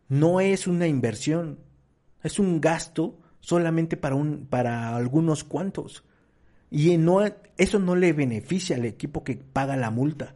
no 0.08 0.40
es 0.40 0.66
una 0.66 0.86
inversión, 0.86 1.60
es 2.22 2.38
un 2.38 2.60
gasto 2.60 3.18
solamente 3.40 3.96
para, 3.96 4.16
un, 4.16 4.46
para 4.50 4.94
algunos 4.96 5.44
cuantos. 5.44 6.04
Y 6.70 6.98
no, 6.98 7.20
eso 7.56 7.78
no 7.78 7.96
le 7.96 8.12
beneficia 8.12 8.76
al 8.76 8.84
equipo 8.84 9.24
que 9.24 9.36
paga 9.36 9.76
la 9.76 9.90
multa, 9.90 10.34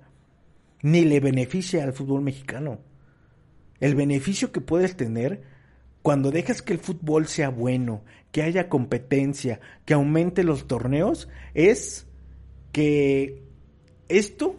ni 0.81 1.05
le 1.05 1.21
beneficia 1.21 1.85
al 1.85 1.93
fútbol 1.93 2.23
mexicano. 2.23 2.79
El 3.79 3.95
beneficio 3.95 4.53
que 4.53 4.63
puedes 4.63 4.97
tener 4.97 5.43
cuando 6.03 6.31
dejas 6.31 6.63
que 6.63 6.73
el 6.73 6.81
fútbol 6.81 7.27
sea 7.29 7.49
bueno, 7.49 8.03
que 8.33 8.43
haya 8.43 8.69
competencia, 8.69 9.61
que 9.85 9.95
aumente 9.95 10.43
los 10.43 10.67
torneos, 10.67 11.29
es 11.55 12.07
que 12.73 13.43
esto 14.09 14.57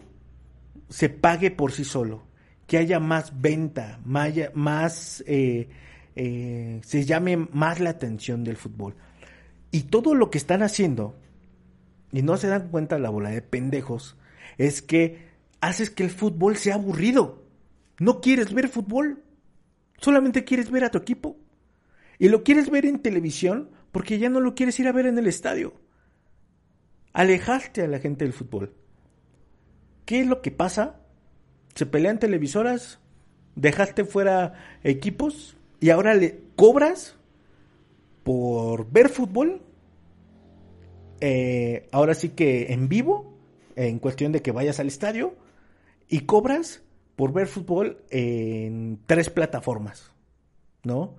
se 0.88 1.10
pague 1.10 1.50
por 1.50 1.72
sí 1.72 1.84
solo, 1.84 2.24
que 2.66 2.78
haya 2.78 3.00
más 3.00 3.40
venta, 3.40 4.00
más, 4.04 5.22
eh, 5.26 5.68
eh, 6.16 6.80
se 6.82 7.04
llame 7.04 7.36
más 7.36 7.80
la 7.80 7.90
atención 7.90 8.44
del 8.44 8.56
fútbol. 8.56 8.94
Y 9.70 9.82
todo 9.82 10.14
lo 10.14 10.30
que 10.30 10.38
están 10.38 10.62
haciendo, 10.62 11.16
y 12.12 12.22
no 12.22 12.36
se 12.36 12.46
dan 12.46 12.68
cuenta 12.68 12.98
la 12.98 13.10
bola 13.10 13.30
de 13.30 13.42
pendejos, 13.42 14.16
es 14.56 14.82
que 14.82 15.28
haces 15.60 15.90
que 15.90 16.04
el 16.04 16.10
fútbol 16.10 16.56
sea 16.56 16.76
aburrido. 16.76 17.42
No 17.98 18.20
quieres 18.20 18.54
ver 18.54 18.68
fútbol, 18.68 19.23
solamente 20.04 20.44
quieres 20.44 20.70
ver 20.70 20.84
a 20.84 20.90
tu 20.90 20.98
equipo. 20.98 21.38
Y 22.18 22.28
lo 22.28 22.44
quieres 22.44 22.68
ver 22.70 22.84
en 22.84 23.00
televisión 23.00 23.70
porque 23.90 24.18
ya 24.18 24.28
no 24.28 24.40
lo 24.40 24.54
quieres 24.54 24.78
ir 24.78 24.86
a 24.86 24.92
ver 24.92 25.06
en 25.06 25.18
el 25.18 25.26
estadio. 25.26 25.72
Alejaste 27.14 27.82
a 27.82 27.88
la 27.88 27.98
gente 27.98 28.24
del 28.24 28.34
fútbol. 28.34 28.74
¿Qué 30.04 30.20
es 30.20 30.26
lo 30.26 30.42
que 30.42 30.50
pasa? 30.50 31.00
Se 31.74 31.86
pelean 31.86 32.18
televisoras, 32.18 33.00
dejaste 33.56 34.04
fuera 34.04 34.52
equipos 34.82 35.56
y 35.80 35.88
ahora 35.90 36.14
le 36.14 36.42
cobras 36.54 37.16
por 38.24 38.90
ver 38.92 39.08
fútbol. 39.08 39.62
Eh, 41.20 41.88
ahora 41.92 42.14
sí 42.14 42.28
que 42.30 42.74
en 42.74 42.88
vivo, 42.88 43.38
en 43.74 43.98
cuestión 43.98 44.32
de 44.32 44.42
que 44.42 44.52
vayas 44.52 44.78
al 44.80 44.88
estadio, 44.88 45.34
y 46.08 46.20
cobras 46.20 46.83
por 47.16 47.32
ver 47.32 47.46
fútbol 47.46 47.98
en 48.10 48.98
tres 49.06 49.30
plataformas, 49.30 50.10
¿no? 50.82 51.14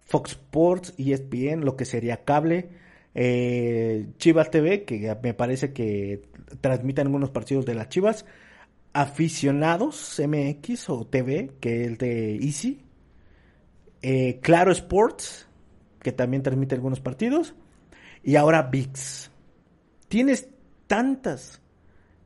Fox 0.00 0.32
Sports, 0.32 0.94
ESPN, 0.98 1.64
lo 1.64 1.76
que 1.76 1.84
sería 1.84 2.24
cable, 2.24 2.70
eh, 3.14 4.06
Chivas 4.18 4.50
TV, 4.50 4.84
que 4.84 5.16
me 5.22 5.34
parece 5.34 5.72
que 5.72 6.22
transmiten 6.60 7.06
algunos 7.06 7.30
partidos 7.30 7.66
de 7.66 7.74
las 7.74 7.88
Chivas, 7.88 8.24
Aficionados 8.92 10.20
MX 10.20 10.90
o 10.90 11.06
TV, 11.06 11.52
que 11.60 11.82
es 11.82 11.88
el 11.88 11.96
de 11.96 12.36
Easy, 12.36 12.82
eh, 14.02 14.38
Claro 14.42 14.70
Sports, 14.70 15.48
que 16.00 16.12
también 16.12 16.42
transmite 16.42 16.74
algunos 16.74 17.00
partidos, 17.00 17.54
y 18.22 18.36
ahora 18.36 18.64
VIX. 18.64 19.30
Tienes 20.08 20.48
tantas 20.86 21.62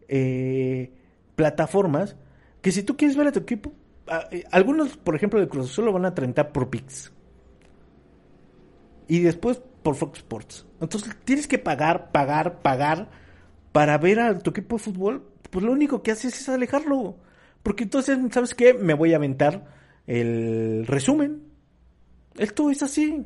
eh, 0.08 0.90
plataformas 1.36 2.16
que 2.66 2.72
si 2.72 2.82
tú 2.82 2.96
quieres 2.96 3.16
ver 3.16 3.28
a 3.28 3.32
tu 3.32 3.38
equipo, 3.38 3.72
eh, 4.32 4.42
algunos, 4.50 4.96
por 4.96 5.14
ejemplo, 5.14 5.38
de 5.38 5.46
Cruz 5.46 5.70
Azul 5.70 5.84
lo 5.84 5.92
van 5.92 6.04
a 6.04 6.14
trentar 6.14 6.50
por 6.50 6.68
VIX. 6.68 7.12
Y 9.06 9.20
después 9.20 9.62
por 9.84 9.94
Fox 9.94 10.18
Sports. 10.18 10.66
Entonces 10.80 11.14
tienes 11.24 11.46
que 11.46 11.58
pagar, 11.58 12.10
pagar, 12.10 12.62
pagar 12.62 13.08
para 13.70 13.98
ver 13.98 14.18
a 14.18 14.36
tu 14.40 14.50
equipo 14.50 14.78
de 14.78 14.82
fútbol. 14.82 15.30
Pues 15.48 15.64
lo 15.64 15.70
único 15.70 16.02
que 16.02 16.10
haces 16.10 16.40
es 16.40 16.48
alejarlo. 16.48 17.16
Porque 17.62 17.84
entonces, 17.84 18.18
¿sabes 18.32 18.52
qué? 18.52 18.74
Me 18.74 18.94
voy 18.94 19.12
a 19.12 19.16
aventar 19.16 19.64
el 20.08 20.86
resumen 20.88 21.46
esto 22.36 22.68
es 22.68 22.82
así. 22.82 23.24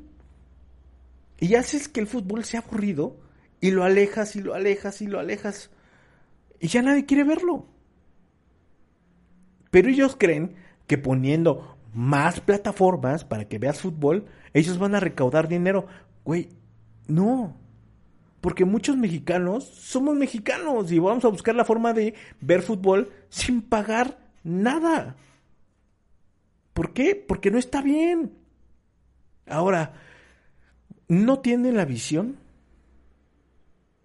Y 1.38 1.54
haces 1.54 1.88
que 1.88 2.00
el 2.00 2.06
fútbol 2.06 2.44
sea 2.44 2.60
aburrido 2.60 3.16
y 3.58 3.70
lo 3.70 3.84
alejas 3.84 4.36
y 4.36 4.42
lo 4.42 4.52
alejas 4.52 5.00
y 5.00 5.06
lo 5.06 5.18
alejas. 5.18 5.70
Y 6.60 6.68
ya 6.68 6.82
nadie 6.82 7.06
quiere 7.06 7.24
verlo. 7.24 7.66
Pero 9.70 9.88
ellos 9.88 10.16
creen 10.18 10.54
que 10.86 10.98
poniendo 10.98 11.76
más 11.92 12.40
plataformas 12.40 13.24
para 13.24 13.46
que 13.46 13.58
veas 13.58 13.80
fútbol, 13.80 14.26
ellos 14.54 14.78
van 14.78 14.94
a 14.94 15.00
recaudar 15.00 15.48
dinero. 15.48 15.86
Güey, 16.24 16.48
no. 17.06 17.56
Porque 18.40 18.64
muchos 18.64 18.96
mexicanos 18.96 19.64
somos 19.64 20.16
mexicanos 20.16 20.90
y 20.90 20.98
vamos 20.98 21.24
a 21.24 21.28
buscar 21.28 21.54
la 21.54 21.64
forma 21.64 21.92
de 21.92 22.14
ver 22.40 22.62
fútbol 22.62 23.10
sin 23.28 23.60
pagar 23.60 24.18
nada. 24.42 25.16
¿Por 26.72 26.92
qué? 26.92 27.14
Porque 27.14 27.50
no 27.50 27.58
está 27.58 27.82
bien. 27.82 28.32
Ahora, 29.46 29.94
no 31.08 31.40
tienen 31.40 31.76
la 31.76 31.84
visión, 31.84 32.38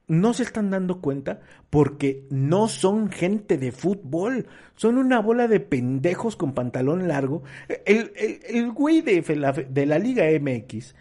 no 0.08 0.34
se 0.34 0.44
están 0.44 0.70
dando 0.70 1.02
cuenta 1.02 1.42
porque 1.70 2.26
no 2.30 2.68
son 2.68 3.10
gente 3.10 3.58
de 3.58 3.72
fútbol, 3.72 4.48
son 4.76 4.98
una 4.98 5.20
bola 5.20 5.48
de 5.48 5.60
pendejos 5.60 6.36
con 6.36 6.54
pantalón 6.54 7.08
largo. 7.08 7.44
El, 7.86 8.12
el, 8.16 8.72
güey 8.72 9.02
de 9.02 9.86
la, 9.86 10.00
Liga 10.00 10.26
MX 10.40 10.96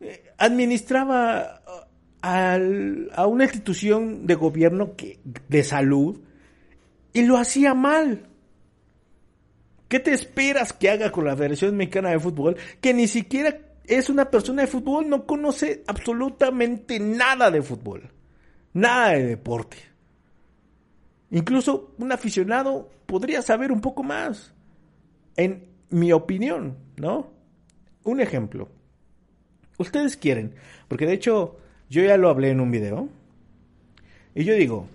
eh, 0.00 0.32
administraba 0.38 1.62
a 2.20 3.26
una 3.26 3.44
institución 3.44 4.26
de 4.26 4.34
gobierno 4.34 4.96
que, 4.96 5.20
de 5.48 5.62
salud 5.62 6.20
y 7.12 7.22
lo 7.22 7.36
hacía 7.38 7.74
mal. 7.74 8.26
¿Qué 9.88 10.00
te 10.00 10.12
esperas 10.12 10.72
que 10.72 10.90
haga 10.90 11.10
con 11.10 11.24
la 11.24 11.36
Federación 11.36 11.76
Mexicana 11.76 12.10
de 12.10 12.20
Fútbol? 12.20 12.56
Que 12.80 12.92
ni 12.92 13.06
siquiera 13.06 13.58
es 13.88 14.10
una 14.10 14.30
persona 14.30 14.62
de 14.62 14.68
fútbol, 14.68 15.08
no 15.08 15.26
conoce 15.26 15.82
absolutamente 15.86 17.00
nada 17.00 17.50
de 17.50 17.62
fútbol, 17.62 18.10
nada 18.78 19.10
de 19.10 19.26
deporte. 19.26 19.76
Incluso 21.30 21.94
un 21.98 22.12
aficionado 22.12 22.90
podría 23.06 23.42
saber 23.42 23.72
un 23.72 23.80
poco 23.80 24.02
más, 24.02 24.52
en 25.36 25.68
mi 25.90 26.12
opinión, 26.12 26.76
¿no? 26.96 27.30
Un 28.04 28.20
ejemplo. 28.20 28.68
Ustedes 29.78 30.16
quieren, 30.16 30.54
porque 30.88 31.06
de 31.06 31.14
hecho 31.14 31.58
yo 31.90 32.02
ya 32.02 32.16
lo 32.16 32.28
hablé 32.28 32.50
en 32.50 32.60
un 32.60 32.70
video, 32.70 33.08
y 34.34 34.44
yo 34.44 34.54
digo, 34.54 34.88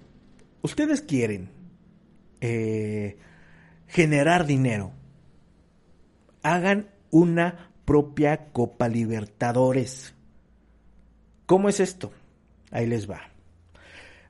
ustedes 0.61 1.01
quieren 1.01 1.49
eh, 2.41 3.17
generar 3.87 4.45
dinero, 4.45 4.91
hagan 6.41 6.89
una 7.11 7.71
propia 7.85 8.51
Copa 8.51 8.87
Libertadores. 8.87 10.13
¿Cómo 11.45 11.69
es 11.69 11.79
esto? 11.79 12.11
Ahí 12.71 12.87
les 12.87 13.09
va. 13.09 13.32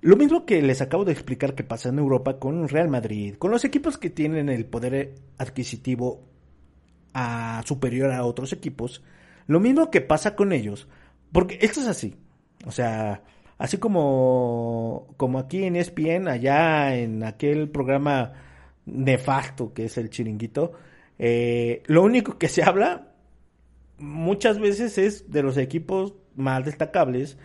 Lo 0.04 0.18
mismo 0.18 0.46
que 0.46 0.62
les 0.62 0.82
acabo 0.82 1.06
de 1.06 1.14
explicar 1.14 1.56
que 1.56 1.64
pasa 1.64 1.88
en 1.88 1.98
Europa 1.98 2.38
con 2.38 2.68
Real 2.68 2.90
Madrid, 2.90 3.36
con 3.36 3.52
los 3.52 3.64
equipos 3.64 3.98
que 3.98 4.10
tienen 4.10 4.50
el 4.50 4.66
poder 4.66 5.16
adquisitivo 5.38 6.28
superior 7.64 8.12
a 8.12 8.26
otros 8.26 8.52
equipos, 8.52 9.02
lo 9.48 9.62
mismo 9.62 9.90
que 9.90 10.02
pasa 10.02 10.36
con 10.36 10.52
ellos, 10.52 10.90
porque 11.32 11.58
esto 11.62 11.80
es 11.80 11.88
así, 11.88 12.18
o 12.66 12.72
sea, 12.72 13.24
así 13.58 13.78
como, 13.78 15.14
como 15.16 15.40
aquí 15.40 15.64
en 15.64 15.78
ESPN, 15.78 16.28
allá 16.28 16.98
en 16.98 17.24
aquel 17.24 17.70
programa 17.70 18.34
nefasto 18.86 19.74
que 19.74 19.86
es 19.86 19.98
el 19.98 20.10
chiringuito, 20.10 20.74
eh, 21.18 21.82
lo 21.86 22.04
único 22.04 22.38
que 22.38 22.50
se 22.50 22.62
habla 22.68 23.14
muchas 24.00 24.60
veces 24.60 24.98
es 24.98 25.32
de 25.32 25.44
los 25.44 25.56
equipos 25.56 26.14
más 26.36 26.66
destacables 26.66 27.38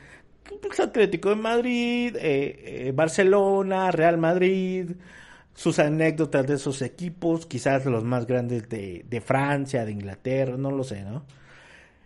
pues, 0.56 0.80
Atlético 0.80 1.30
de 1.30 1.36
Madrid, 1.36 2.16
eh, 2.16 2.88
eh, 2.88 2.92
Barcelona, 2.94 3.90
Real 3.90 4.18
Madrid, 4.18 4.90
sus 5.54 5.78
anécdotas 5.78 6.46
de 6.46 6.54
esos 6.54 6.82
equipos, 6.82 7.46
quizás 7.46 7.84
los 7.86 8.04
más 8.04 8.26
grandes 8.26 8.68
de, 8.68 9.04
de 9.08 9.20
Francia, 9.20 9.84
de 9.84 9.92
Inglaterra, 9.92 10.56
no 10.56 10.70
lo 10.70 10.84
sé, 10.84 11.02
¿no? 11.02 11.24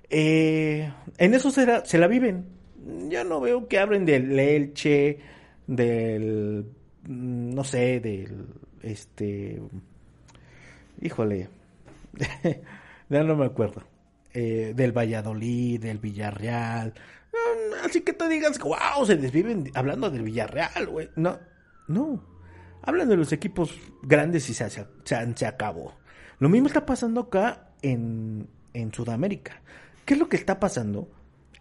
Eh, 0.09 0.93
en 1.19 1.35
eso 1.35 1.51
se 1.51 1.67
la, 1.67 1.85
se 1.85 1.99
la 1.99 2.07
viven. 2.07 2.47
Yo 3.09 3.25
no 3.25 3.41
veo 3.41 3.69
que 3.69 3.79
hablen 3.79 4.05
del 4.05 4.39
Elche, 4.39 5.19
del, 5.67 6.67
mm, 7.05 7.55
no 7.55 7.65
sé, 7.65 8.01
del, 8.01 8.47
este, 8.83 9.61
híjole, 11.01 11.49
ya 13.09 13.23
no 13.23 13.37
me 13.37 13.47
acuerdo, 13.47 13.83
del 14.35 14.93
Valladolid, 14.93 15.81
del 15.81 15.99
Villarreal, 15.99 16.95
así 17.85 18.01
que 18.01 18.13
tú 18.13 18.27
digas, 18.29 18.59
wow, 18.59 19.07
se 19.07 19.17
desviven 19.17 19.71
hablando 19.75 20.11
del 20.11 20.23
Villarreal, 20.23 20.87
güey. 20.87 21.11
No, 21.17 21.39
no. 21.89 22.25
Hablan 22.83 23.09
de 23.09 23.17
los 23.17 23.33
equipos 23.33 23.75
grandes 24.03 24.49
y 24.51 24.55
se, 24.55 24.69
se, 24.71 24.87
se 25.05 25.47
acabó. 25.47 25.95
Lo 26.39 26.49
mismo 26.49 26.67
está 26.67 26.85
pasando 26.85 27.21
acá 27.21 27.71
en, 27.83 28.49
en 28.75 28.93
Sudamérica. 28.93 29.63
¿Qué 30.05 30.15
es 30.15 30.21
lo 30.21 30.29
que 30.29 30.37
está 30.37 30.59
pasando? 30.59 31.09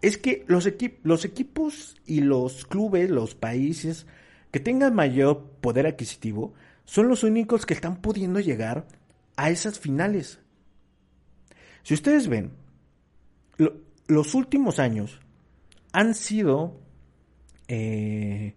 Es 0.00 0.18
que 0.18 0.44
los, 0.48 0.68
los 1.04 1.24
equipos 1.24 1.96
y 2.06 2.20
los 2.20 2.66
clubes, 2.66 3.08
los 3.08 3.34
países 3.34 4.06
que 4.50 4.60
tengan 4.60 4.94
mayor 4.94 5.44
poder 5.60 5.86
adquisitivo, 5.86 6.54
son 6.84 7.08
los 7.08 7.22
únicos 7.22 7.64
que 7.64 7.74
están 7.74 8.00
pudiendo 8.02 8.40
llegar 8.40 8.88
a 9.36 9.50
esas 9.50 9.78
finales. 9.78 10.40
Si 11.84 11.94
ustedes 11.94 12.28
ven, 12.28 12.52
los 14.06 14.34
últimos 14.34 14.78
años, 14.78 15.20
han 15.92 16.14
sido 16.14 16.80
eh, 17.68 18.54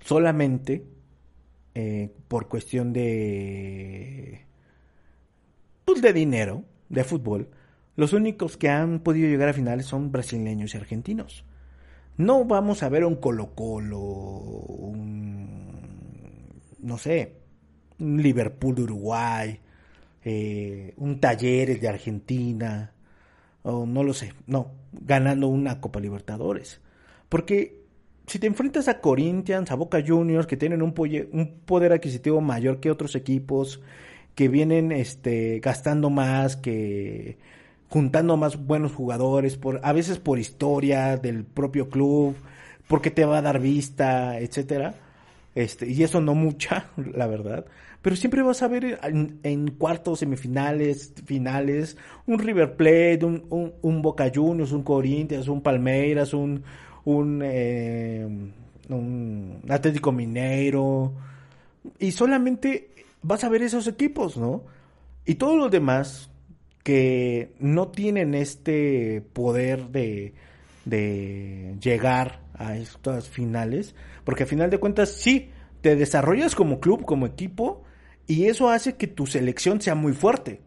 solamente 0.00 0.84
eh, 1.74 2.10
por 2.28 2.48
cuestión 2.48 2.92
de 2.92 4.46
pues 5.84 6.00
de 6.00 6.12
dinero 6.12 6.64
de 6.88 7.04
fútbol 7.04 7.48
los 7.96 8.12
únicos 8.12 8.56
que 8.56 8.68
han 8.68 9.00
podido 9.00 9.28
llegar 9.28 9.48
a 9.48 9.52
finales 9.52 9.86
son 9.86 10.10
brasileños 10.10 10.74
y 10.74 10.78
argentinos. 10.78 11.44
No 12.16 12.44
vamos 12.44 12.82
a 12.82 12.88
ver 12.88 13.04
un 13.04 13.16
Colo 13.16 13.54
Colo 13.54 14.00
un 14.00 15.44
no 16.80 16.98
sé 16.98 17.36
un 17.98 18.22
Liverpool 18.22 18.74
de 18.74 18.82
Uruguay 18.82 19.60
eh, 20.24 20.94
un 20.96 21.20
Talleres 21.20 21.80
de 21.80 21.88
Argentina 21.88 22.93
o 23.64 23.86
no 23.86 24.04
lo 24.04 24.12
sé, 24.12 24.34
no, 24.46 24.70
ganando 24.92 25.48
una 25.48 25.80
Copa 25.80 25.98
Libertadores. 25.98 26.80
Porque 27.28 27.82
si 28.26 28.38
te 28.38 28.46
enfrentas 28.46 28.88
a 28.88 29.00
Corinthians, 29.00 29.70
a 29.70 29.74
Boca 29.74 30.02
Juniors, 30.06 30.46
que 30.46 30.56
tienen 30.56 30.82
un, 30.82 30.92
poder 30.92 31.92
adquisitivo 31.92 32.40
mayor 32.40 32.78
que 32.78 32.90
otros 32.90 33.16
equipos, 33.16 33.80
que 34.34 34.48
vienen 34.48 34.92
este, 34.92 35.60
gastando 35.60 36.10
más, 36.10 36.56
que 36.56 37.38
juntando 37.88 38.36
más 38.36 38.66
buenos 38.66 38.92
jugadores, 38.92 39.56
por, 39.56 39.80
a 39.82 39.92
veces 39.92 40.18
por 40.18 40.38
historia 40.38 41.16
del 41.16 41.44
propio 41.44 41.88
club, 41.88 42.36
porque 42.86 43.10
te 43.10 43.24
va 43.24 43.38
a 43.38 43.42
dar 43.42 43.60
vista, 43.60 44.38
etcétera. 44.38 44.94
Este, 45.54 45.88
y 45.90 46.02
eso 46.02 46.20
no 46.20 46.34
mucha, 46.34 46.90
la 46.96 47.26
verdad 47.26 47.64
pero 48.04 48.16
siempre 48.16 48.42
vas 48.42 48.60
a 48.62 48.68
ver 48.68 49.00
en, 49.02 49.70
cuartos, 49.78 50.18
semifinales, 50.18 51.14
finales, 51.24 51.96
un 52.26 52.38
River 52.38 52.76
Plate, 52.76 53.20
un, 53.22 53.72
un, 53.80 54.02
Boca 54.02 54.30
Juniors, 54.32 54.72
un 54.72 54.82
Corinthians, 54.82 55.48
un 55.48 55.62
Palmeiras, 55.62 56.34
un, 56.34 56.62
un, 57.06 57.40
eh, 57.42 58.28
un 58.90 59.62
Atlético 59.70 60.12
Mineiro, 60.12 61.14
y 61.98 62.12
solamente 62.12 62.90
vas 63.22 63.42
a 63.42 63.48
ver 63.48 63.62
esos 63.62 63.86
equipos, 63.86 64.36
¿no? 64.36 64.64
Y 65.24 65.36
todos 65.36 65.56
los 65.56 65.70
demás 65.70 66.28
que 66.82 67.54
no 67.58 67.88
tienen 67.88 68.34
este 68.34 69.22
poder 69.32 69.88
de, 69.88 70.34
de 70.84 71.74
llegar 71.80 72.40
a 72.52 72.76
estas 72.76 73.30
finales, 73.30 73.94
porque 74.24 74.42
a 74.42 74.46
final 74.46 74.68
de 74.68 74.76
cuentas 74.76 75.08
sí, 75.08 75.48
te 75.80 75.96
desarrollas 75.96 76.54
como 76.54 76.80
club, 76.80 77.06
como 77.06 77.24
equipo, 77.24 77.83
y 78.26 78.46
eso 78.46 78.68
hace 78.68 78.96
que 78.96 79.06
tu 79.06 79.26
selección 79.26 79.80
sea 79.80 79.94
muy 79.94 80.12
fuerte. 80.12 80.60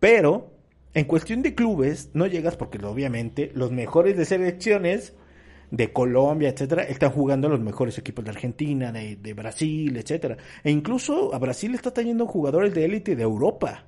Pero 0.00 0.52
en 0.94 1.04
cuestión 1.04 1.42
de 1.42 1.54
clubes 1.54 2.10
no 2.14 2.26
llegas 2.26 2.56
porque 2.56 2.78
obviamente 2.84 3.50
los 3.54 3.70
mejores 3.70 4.16
de 4.16 4.24
selecciones 4.24 5.14
de 5.70 5.92
Colombia, 5.92 6.48
etcétera, 6.48 6.84
están 6.84 7.10
jugando 7.10 7.48
los 7.48 7.60
mejores 7.60 7.98
equipos 7.98 8.24
de 8.24 8.30
Argentina, 8.30 8.92
de, 8.92 9.34
Brasil, 9.34 9.96
etcétera. 9.96 10.36
E 10.62 10.70
incluso 10.70 11.34
a 11.34 11.38
Brasil 11.38 11.74
está 11.74 11.92
trayendo 11.92 12.26
jugadores 12.26 12.72
de 12.72 12.84
élite 12.84 13.16
de 13.16 13.22
Europa. 13.22 13.84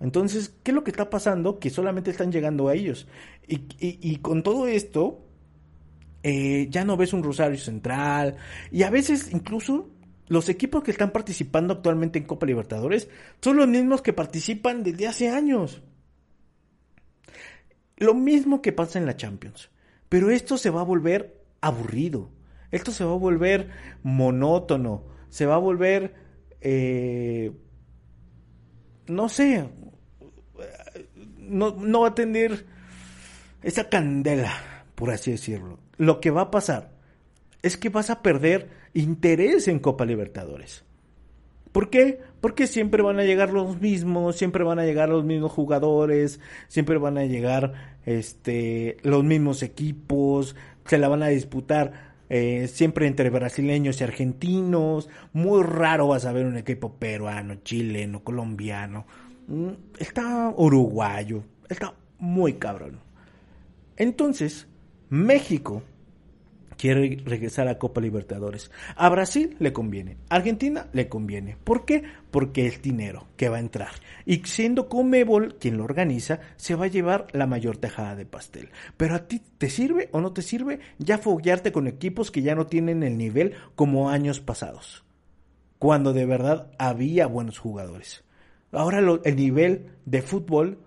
Entonces, 0.00 0.52
¿qué 0.62 0.72
es 0.72 0.74
lo 0.74 0.82
que 0.82 0.90
está 0.90 1.10
pasando? 1.10 1.58
Que 1.58 1.70
solamente 1.70 2.10
están 2.10 2.32
llegando 2.32 2.68
a 2.68 2.74
ellos. 2.74 3.06
Y, 3.46 4.16
con 4.16 4.42
todo 4.42 4.66
esto, 4.66 5.20
eh, 6.24 6.66
ya 6.70 6.84
no 6.84 6.96
ves 6.96 7.12
un 7.12 7.22
Rosario 7.22 7.58
Central. 7.58 8.36
Y 8.72 8.82
a 8.82 8.90
veces 8.90 9.32
incluso 9.32 9.90
los 10.28 10.48
equipos 10.48 10.82
que 10.82 10.90
están 10.90 11.10
participando 11.10 11.74
actualmente 11.74 12.18
en 12.18 12.24
Copa 12.24 12.46
Libertadores 12.46 13.08
son 13.40 13.56
los 13.56 13.68
mismos 13.68 14.02
que 14.02 14.12
participan 14.12 14.82
desde 14.82 15.08
hace 15.08 15.28
años. 15.28 15.82
Lo 17.96 18.14
mismo 18.14 18.62
que 18.62 18.72
pasa 18.72 18.98
en 18.98 19.06
la 19.06 19.16
Champions. 19.16 19.70
Pero 20.08 20.30
esto 20.30 20.58
se 20.58 20.70
va 20.70 20.80
a 20.80 20.84
volver 20.84 21.40
aburrido. 21.60 22.30
Esto 22.70 22.92
se 22.92 23.04
va 23.04 23.12
a 23.12 23.16
volver 23.16 23.70
monótono. 24.02 25.04
Se 25.28 25.46
va 25.46 25.56
a 25.56 25.58
volver... 25.58 26.14
Eh, 26.60 27.52
no 29.06 29.28
sé. 29.28 29.68
No, 31.38 31.76
no 31.76 32.00
va 32.00 32.08
a 32.08 32.14
tener 32.14 32.66
esa 33.62 33.88
candela, 33.88 34.52
por 34.94 35.10
así 35.10 35.32
decirlo. 35.32 35.78
Lo 35.96 36.20
que 36.20 36.30
va 36.30 36.42
a 36.42 36.50
pasar 36.50 36.92
es 37.62 37.76
que 37.76 37.88
vas 37.88 38.10
a 38.10 38.22
perder 38.22 38.81
interés 38.94 39.68
en 39.68 39.78
Copa 39.78 40.04
Libertadores. 40.04 40.84
¿Por 41.72 41.88
qué? 41.88 42.20
Porque 42.40 42.66
siempre 42.66 43.02
van 43.02 43.18
a 43.18 43.24
llegar 43.24 43.50
los 43.52 43.80
mismos, 43.80 44.36
siempre 44.36 44.62
van 44.62 44.78
a 44.78 44.84
llegar 44.84 45.08
los 45.08 45.24
mismos 45.24 45.52
jugadores, 45.52 46.38
siempre 46.68 46.98
van 46.98 47.16
a 47.16 47.24
llegar 47.24 47.98
este, 48.04 48.98
los 49.02 49.24
mismos 49.24 49.62
equipos, 49.62 50.54
se 50.84 50.98
la 50.98 51.08
van 51.08 51.22
a 51.22 51.28
disputar 51.28 52.12
eh, 52.28 52.68
siempre 52.68 53.06
entre 53.06 53.30
brasileños 53.30 54.00
y 54.00 54.04
argentinos. 54.04 55.08
Muy 55.32 55.62
raro 55.62 56.08
vas 56.08 56.26
a 56.26 56.32
ver 56.32 56.44
un 56.44 56.58
equipo 56.58 56.92
peruano, 56.94 57.54
chileno, 57.64 58.22
colombiano. 58.22 59.06
Mm, 59.46 59.70
está 59.98 60.52
uruguayo, 60.54 61.42
está 61.70 61.94
muy 62.18 62.54
cabrón. 62.54 63.00
Entonces, 63.96 64.66
México 65.08 65.82
quiere 66.82 67.22
regresar 67.24 67.68
a 67.68 67.78
Copa 67.78 68.00
Libertadores. 68.00 68.72
A 68.96 69.08
Brasil 69.08 69.54
le 69.60 69.72
conviene, 69.72 70.16
a 70.28 70.34
Argentina 70.34 70.88
le 70.92 71.08
conviene. 71.08 71.56
¿Por 71.62 71.84
qué? 71.84 72.02
Porque 72.32 72.66
es 72.66 72.82
dinero 72.82 73.28
que 73.36 73.48
va 73.48 73.58
a 73.58 73.60
entrar. 73.60 73.92
Y 74.26 74.38
siendo 74.46 74.88
Comebol 74.88 75.58
quien 75.60 75.76
lo 75.76 75.84
organiza, 75.84 76.40
se 76.56 76.74
va 76.74 76.86
a 76.86 76.88
llevar 76.88 77.28
la 77.30 77.46
mayor 77.46 77.76
tejada 77.76 78.16
de 78.16 78.26
pastel. 78.26 78.70
Pero 78.96 79.14
a 79.14 79.28
ti 79.28 79.40
te 79.58 79.70
sirve 79.70 80.08
o 80.10 80.20
no 80.20 80.32
te 80.32 80.42
sirve 80.42 80.80
ya 80.98 81.18
foguearte 81.18 81.70
con 81.70 81.86
equipos 81.86 82.32
que 82.32 82.42
ya 82.42 82.56
no 82.56 82.66
tienen 82.66 83.04
el 83.04 83.16
nivel 83.16 83.54
como 83.76 84.10
años 84.10 84.40
pasados. 84.40 85.04
Cuando 85.78 86.12
de 86.12 86.26
verdad 86.26 86.72
había 86.78 87.28
buenos 87.28 87.60
jugadores. 87.60 88.24
Ahora 88.72 88.98
el 88.98 89.36
nivel 89.36 89.92
de 90.04 90.20
fútbol 90.20 90.78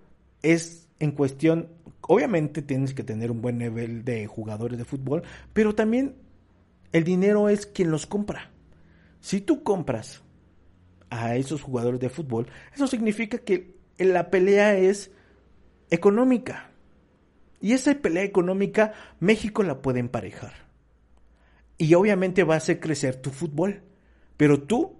es 0.41 0.89
en 0.99 1.11
cuestión 1.11 1.69
obviamente 2.07 2.61
tienes 2.61 2.93
que 2.93 3.03
tener 3.03 3.31
un 3.31 3.41
buen 3.41 3.57
nivel 3.57 4.03
de 4.03 4.27
jugadores 4.27 4.77
de 4.77 4.85
fútbol, 4.85 5.23
pero 5.53 5.75
también 5.75 6.15
el 6.91 7.03
dinero 7.03 7.49
es 7.49 7.65
quien 7.65 7.91
los 7.91 8.05
compra. 8.05 8.51
Si 9.19 9.41
tú 9.41 9.63
compras 9.63 10.23
a 11.09 11.35
esos 11.35 11.61
jugadores 11.61 11.99
de 11.99 12.09
fútbol, 12.09 12.47
eso 12.73 12.87
significa 12.87 13.39
que 13.39 13.75
la 13.97 14.29
pelea 14.29 14.77
es 14.77 15.11
económica. 15.89 16.71
Y 17.59 17.73
esa 17.73 17.93
pelea 17.95 18.23
económica 18.23 18.93
México 19.19 19.63
la 19.63 19.81
puede 19.81 19.99
emparejar. 19.99 20.53
Y 21.77 21.93
obviamente 21.95 22.43
va 22.43 22.55
a 22.55 22.57
hacer 22.57 22.79
crecer 22.79 23.15
tu 23.15 23.31
fútbol. 23.31 23.81
Pero 24.37 24.63
tú, 24.63 24.97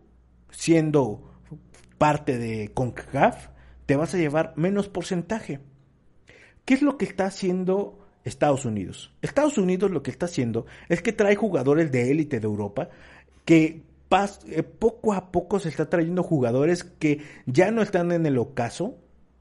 siendo 0.50 1.32
parte 1.98 2.38
de 2.38 2.72
CONCACAF, 2.74 3.50
te 3.86 3.96
vas 3.96 4.14
a 4.14 4.18
llevar 4.18 4.54
menos 4.56 4.88
porcentaje. 4.88 5.60
¿Qué 6.66 6.74
es 6.74 6.82
lo 6.82 6.98
que 6.98 7.06
está 7.06 7.28
haciendo 7.28 8.00
Estados 8.24 8.66
Unidos? 8.66 9.14
Estados 9.22 9.58
Unidos 9.58 9.92
lo 9.92 10.04
que 10.04 10.12
está 10.12 10.26
haciendo 10.26 10.66
es 10.90 11.02
que 11.02 11.14
trae 11.14 11.36
jugadores 11.36 11.92
de 11.92 12.12
élite 12.12 12.40
de 12.40 12.46
Europa 12.46 12.90
que 13.46 13.84
eh, 14.48 14.64
poco 14.64 15.14
a 15.14 15.32
poco 15.32 15.60
se 15.60 15.70
está 15.70 15.90
trayendo 15.90 16.24
jugadores 16.24 16.84
que 16.84 17.22
ya 17.46 17.72
no 17.72 17.82
están 17.82 18.12
en 18.12 18.26
el 18.26 18.38
ocaso 18.38 18.98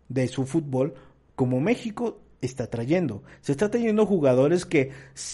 de 0.08 0.26
su 0.26 0.46
fútbol 0.46 0.94
como 1.36 1.60
México 1.60 2.20
está 2.40 2.68
trayendo. 2.68 3.22
Se 3.40 3.52
está 3.52 3.70
trayendo 3.70 4.04
jugadores 4.04 4.66
que 4.66 4.90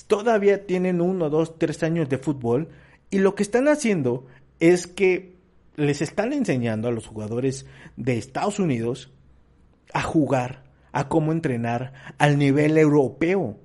todavía 0.07 0.67
tienen 0.67 1.01
uno, 1.01 1.31
dos, 1.31 1.59
tres 1.59 1.83
años 1.83 2.09
de 2.09 2.19
fútbol 2.19 2.69
y 3.11 3.19
lo 3.19 3.35
que 3.35 3.43
están 3.43 3.69
haciendo 3.69 4.27
es 4.59 4.87
que 4.87 5.37
les 5.77 6.03
están 6.03 6.33
enseñando 6.33 6.89
a 6.89 6.93
los 6.93 7.07
jugadores 7.07 7.67
de 7.97 8.19
Estados 8.19 8.59
Unidos 8.59 9.11
a 9.93 10.03
jugar, 10.03 10.65
a 10.93 11.09
cómo 11.09 11.33
entrenar 11.33 11.93
al 12.19 12.39
nivel 12.39 12.79
europeo. 12.79 13.57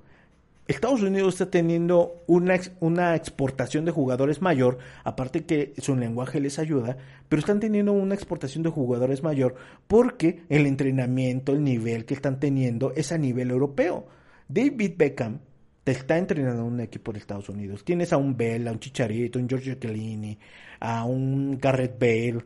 Estados 0.68 1.04
Unidos 1.04 1.36
está 1.36 1.52
teniendo 1.52 2.24
una, 2.26 2.60
una, 2.80 3.16
exportación 3.16 3.86
de 3.86 3.92
jugadores 3.92 4.42
mayor, 4.42 4.80
aparte 5.04 5.46
que 5.46 5.74
su 5.78 5.96
lenguaje 5.96 6.40
les 6.40 6.58
ayuda, 6.58 6.98
pero 7.30 7.40
están 7.40 7.60
teniendo 7.60 7.94
una 7.94 8.16
exportación 8.16 8.64
de 8.64 8.72
jugadores 8.72 9.22
mayor 9.22 9.56
porque 9.88 10.42
el 10.50 10.66
entrenamiento, 10.66 11.52
el 11.52 11.64
nivel 11.64 12.06
que 12.06 12.16
están 12.16 12.40
teniendo 12.40 12.94
es 12.96 13.12
a 13.12 13.20
nivel 13.20 13.52
europeo. 13.52 14.08
David 14.48 14.94
Beckham 14.98 15.40
te 15.84 15.92
está 15.92 16.18
entrenando 16.18 16.66
un 16.66 16.80
equipo 16.80 17.14
de 17.14 17.20
Estados 17.20 17.48
Unidos. 17.48 17.86
Tienes 17.86 18.12
a 18.12 18.18
un 18.18 18.36
Bell, 18.36 18.68
a 18.68 18.72
un 18.72 18.80
Chicharito, 18.80 19.38
a 19.38 19.42
un 19.44 19.48
Giorgio 19.48 19.76
Chiellini, 19.76 20.36
a 20.80 21.06
un 21.06 21.60
Garrett 21.60 22.00
Bale. 22.00 22.44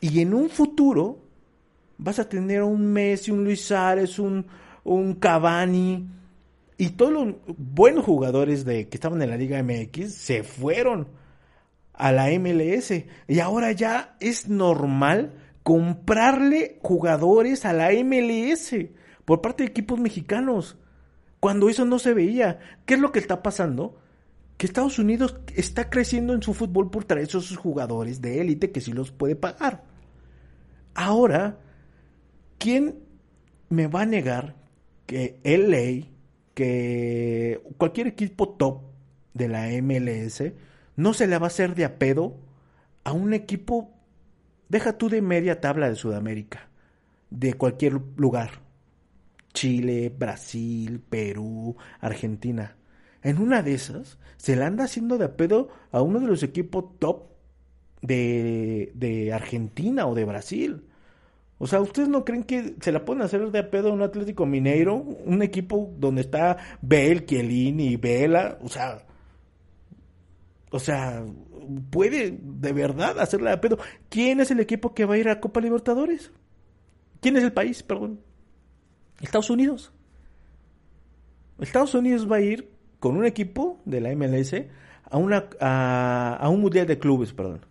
Y 0.00 0.20
en 0.20 0.34
un 0.34 0.50
futuro 0.50 1.29
vas 2.00 2.18
a 2.18 2.28
tener 2.28 2.62
un 2.62 2.92
Messi, 2.92 3.30
un 3.30 3.44
Luis 3.44 3.62
Suárez, 3.62 4.18
un, 4.18 4.46
un 4.84 5.14
Cavani. 5.14 6.08
Y 6.76 6.90
todos 6.90 7.12
los 7.12 7.34
buenos 7.58 8.04
jugadores 8.04 8.64
que 8.64 8.88
estaban 8.90 9.20
en 9.22 9.30
la 9.30 9.36
Liga 9.36 9.62
MX 9.62 10.12
se 10.12 10.42
fueron 10.42 11.08
a 11.92 12.10
la 12.10 12.28
MLS. 12.38 12.92
Y 13.28 13.40
ahora 13.40 13.72
ya 13.72 14.16
es 14.18 14.48
normal 14.48 15.34
comprarle 15.62 16.78
jugadores 16.82 17.66
a 17.66 17.74
la 17.74 17.90
MLS 17.92 18.74
por 19.26 19.42
parte 19.42 19.62
de 19.62 19.68
equipos 19.68 20.00
mexicanos 20.00 20.78
cuando 21.38 21.68
eso 21.68 21.84
no 21.84 21.98
se 21.98 22.14
veía. 22.14 22.58
¿Qué 22.86 22.94
es 22.94 23.00
lo 23.00 23.12
que 23.12 23.18
está 23.18 23.42
pasando? 23.42 23.98
Que 24.56 24.66
Estados 24.66 24.98
Unidos 24.98 25.36
está 25.54 25.90
creciendo 25.90 26.32
en 26.32 26.42
su 26.42 26.54
fútbol 26.54 26.90
por 26.90 27.04
traer 27.04 27.26
esos 27.26 27.54
jugadores 27.58 28.22
de 28.22 28.40
élite 28.40 28.72
que 28.72 28.80
sí 28.80 28.92
los 28.92 29.10
puede 29.10 29.36
pagar. 29.36 29.84
Ahora, 30.94 31.58
¿quién 32.60 33.00
me 33.70 33.88
va 33.88 34.02
a 34.02 34.06
negar 34.06 34.54
que 35.06 35.40
LA, 35.42 36.06
que 36.54 37.60
cualquier 37.78 38.06
equipo 38.06 38.50
top 38.50 38.82
de 39.34 39.48
la 39.48 39.66
MLS, 39.82 40.52
no 40.94 41.14
se 41.14 41.26
le 41.26 41.38
va 41.38 41.46
a 41.46 41.48
hacer 41.48 41.74
de 41.74 41.86
apedo 41.86 42.36
a 43.02 43.12
un 43.12 43.32
equipo, 43.32 43.90
deja 44.68 44.98
tú 44.98 45.08
de 45.08 45.22
media 45.22 45.60
tabla 45.60 45.88
de 45.88 45.96
Sudamérica, 45.96 46.68
de 47.30 47.54
cualquier 47.54 48.00
lugar? 48.16 48.60
Chile, 49.52 50.14
Brasil, 50.16 51.00
Perú, 51.00 51.76
Argentina. 52.00 52.76
En 53.22 53.38
una 53.38 53.62
de 53.62 53.74
esas, 53.74 54.18
se 54.36 54.54
le 54.54 54.64
anda 54.64 54.84
haciendo 54.84 55.18
de 55.18 55.28
pedo 55.28 55.70
a 55.90 56.02
uno 56.02 56.20
de 56.20 56.26
los 56.26 56.42
equipos 56.42 56.98
top 56.98 57.30
de, 58.00 58.92
de 58.94 59.32
Argentina 59.32 60.06
o 60.06 60.14
de 60.14 60.24
Brasil. 60.24 60.84
O 61.62 61.66
sea, 61.66 61.82
¿ustedes 61.82 62.08
no 62.08 62.24
creen 62.24 62.44
que 62.44 62.74
se 62.80 62.90
la 62.90 63.04
pueden 63.04 63.22
hacer 63.22 63.50
de 63.50 63.62
pedo 63.64 63.90
a 63.90 63.92
un 63.92 64.00
Atlético 64.00 64.46
Mineiro? 64.46 64.94
Un 64.96 65.42
equipo 65.42 65.92
donde 65.98 66.22
está 66.22 66.56
Bel, 66.80 67.26
y 67.28 67.96
Vela. 67.96 68.58
O 68.62 68.68
sea, 68.70 69.04
o 70.70 70.78
sea, 70.78 71.22
puede 71.90 72.38
de 72.40 72.72
verdad 72.72 73.20
hacerla 73.20 73.50
de 73.50 73.58
pedo. 73.58 73.78
¿Quién 74.08 74.40
es 74.40 74.50
el 74.50 74.60
equipo 74.60 74.94
que 74.94 75.04
va 75.04 75.16
a 75.16 75.18
ir 75.18 75.28
a 75.28 75.38
Copa 75.38 75.60
Libertadores? 75.60 76.32
¿Quién 77.20 77.36
es 77.36 77.44
el 77.44 77.52
país? 77.52 77.82
Perdón. 77.82 78.20
Estados 79.20 79.50
Unidos. 79.50 79.92
Estados 81.58 81.94
Unidos 81.94 82.26
va 82.26 82.36
a 82.36 82.40
ir 82.40 82.70
con 83.00 83.18
un 83.18 83.26
equipo 83.26 83.82
de 83.84 84.00
la 84.00 84.14
MLS 84.16 84.54
a, 85.04 85.18
una, 85.18 85.50
a, 85.60 86.48
un 86.48 86.62
mundial 86.62 86.86
de 86.86 86.98
clubes, 86.98 87.34
perdón. 87.34 87.66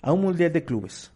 A 0.00 0.12
un 0.12 0.22
mundial 0.22 0.50
de 0.50 0.64
clubes. 0.64 1.12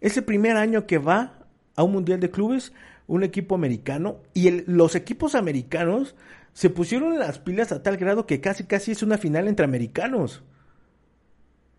Es 0.00 0.16
el 0.16 0.22
primer 0.22 0.56
año 0.56 0.86
que 0.86 0.98
va 0.98 1.39
a 1.80 1.82
un 1.82 1.92
mundial 1.92 2.20
de 2.20 2.30
clubes 2.30 2.72
un 3.06 3.24
equipo 3.24 3.54
americano 3.54 4.18
y 4.34 4.50
los 4.70 4.94
equipos 4.94 5.34
americanos 5.34 6.14
se 6.52 6.70
pusieron 6.70 7.18
las 7.18 7.38
pilas 7.38 7.72
a 7.72 7.82
tal 7.82 7.96
grado 7.96 8.26
que 8.26 8.40
casi 8.40 8.64
casi 8.64 8.92
es 8.92 9.02
una 9.02 9.18
final 9.18 9.48
entre 9.48 9.64
americanos. 9.64 10.42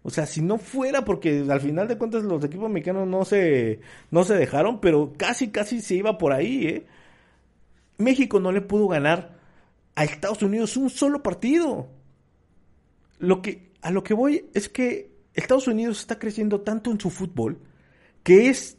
O 0.04 0.10
sea, 0.10 0.26
si 0.26 0.42
no 0.42 0.58
fuera 0.58 1.06
porque 1.06 1.46
al 1.48 1.62
final 1.62 1.88
de 1.88 1.98
cuentas 1.98 2.24
los 2.24 2.44
equipos 2.44 2.66
americanos 2.66 3.08
no 3.08 3.24
se 3.24 3.80
no 4.10 4.24
se 4.24 4.34
dejaron, 4.34 4.82
pero 4.82 5.14
casi 5.16 5.52
casi 5.52 5.82
se 5.82 5.96
iba 5.96 6.18
por 6.18 6.34
ahí, 6.34 6.66
¿eh? 6.66 6.86
México 7.98 8.40
no 8.40 8.52
le 8.52 8.62
pudo 8.62 8.88
ganar 8.88 9.38
a 9.94 10.04
Estados 10.04 10.42
Unidos 10.42 10.76
un 10.76 10.90
solo 10.90 11.22
partido. 11.22 11.88
Lo 13.20 13.44
que, 13.44 13.72
a 13.84 13.92
lo 13.92 14.04
que 14.04 14.16
voy 14.16 14.50
es 14.56 14.68
que 14.68 15.12
Estados 15.36 15.68
Unidos 15.68 16.00
está 16.00 16.18
creciendo 16.18 16.62
tanto 16.62 16.90
en 16.92 17.00
su 17.00 17.12
fútbol 17.12 17.60
que 18.24 18.50
es 18.50 18.78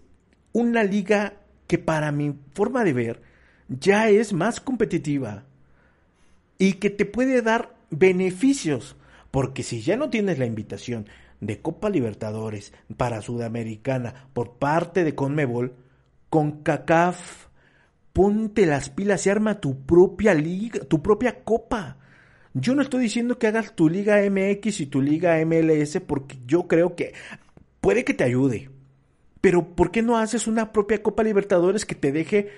una 0.52 0.84
liga 0.84 1.34
que 1.66 1.78
para 1.78 2.12
mi 2.12 2.34
forma 2.54 2.84
de 2.84 2.92
ver 2.92 3.22
ya 3.68 4.08
es 4.08 4.32
más 4.32 4.60
competitiva 4.60 5.44
y 6.58 6.74
que 6.74 6.90
te 6.90 7.06
puede 7.06 7.42
dar 7.42 7.74
beneficios. 7.90 8.96
Porque 9.30 9.62
si 9.62 9.80
ya 9.80 9.96
no 9.96 10.10
tienes 10.10 10.38
la 10.38 10.46
invitación 10.46 11.06
de 11.40 11.60
Copa 11.60 11.88
Libertadores 11.90 12.72
para 12.96 13.22
Sudamericana 13.22 14.28
por 14.32 14.56
parte 14.56 15.04
de 15.04 15.14
Conmebol, 15.14 15.74
con 16.28 16.62
CACAF 16.62 17.48
ponte 18.12 18.66
las 18.66 18.90
pilas 18.90 19.26
y 19.26 19.30
arma 19.30 19.60
tu 19.60 19.84
propia 19.84 20.34
liga, 20.34 20.80
tu 20.84 21.02
propia 21.02 21.42
copa. 21.42 21.96
Yo 22.54 22.74
no 22.74 22.82
estoy 22.82 23.04
diciendo 23.04 23.38
que 23.38 23.46
hagas 23.46 23.74
tu 23.74 23.88
liga 23.88 24.18
MX 24.30 24.80
y 24.80 24.86
tu 24.86 25.00
liga 25.00 25.42
MLS 25.44 25.98
porque 26.06 26.38
yo 26.46 26.68
creo 26.68 26.94
que 26.94 27.14
puede 27.80 28.04
que 28.04 28.14
te 28.14 28.24
ayude. 28.24 28.70
Pero 29.42 29.74
¿por 29.74 29.90
qué 29.90 30.02
no 30.02 30.16
haces 30.16 30.46
una 30.46 30.72
propia 30.72 31.02
Copa 31.02 31.24
Libertadores 31.24 31.84
que 31.84 31.96
te 31.96 32.12
deje, 32.12 32.50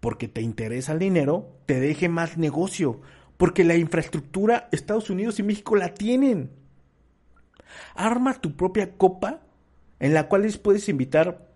porque 0.00 0.26
te 0.26 0.42
interesa 0.42 0.92
el 0.92 0.98
dinero, 0.98 1.48
te 1.66 1.80
deje 1.80 2.08
más 2.08 2.36
negocio? 2.36 3.00
Porque 3.36 3.64
la 3.64 3.76
infraestructura 3.76 4.68
Estados 4.72 5.08
Unidos 5.08 5.38
y 5.38 5.44
México 5.44 5.76
la 5.76 5.94
tienen. 5.94 6.50
Arma 7.94 8.34
tu 8.34 8.56
propia 8.56 8.96
copa 8.96 9.40
en 10.00 10.14
la 10.14 10.28
cual 10.28 10.46
puedes 10.62 10.88
invitar, 10.88 11.48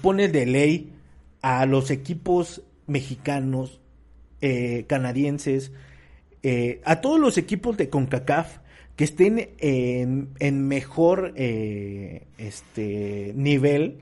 pones 0.00 0.32
de 0.32 0.46
ley 0.46 0.92
a 1.42 1.66
los 1.66 1.90
equipos 1.90 2.62
mexicanos, 2.86 3.80
eh, 4.40 4.84
canadienses, 4.86 5.72
eh, 6.44 6.80
a 6.84 7.00
todos 7.00 7.18
los 7.18 7.38
equipos 7.38 7.76
de 7.76 7.90
CONCACAF 7.90 8.58
que 8.96 9.04
estén 9.04 9.50
en, 9.58 10.68
mejor 10.68 11.32
eh, 11.36 12.26
este, 12.38 13.32
nivel 13.34 13.98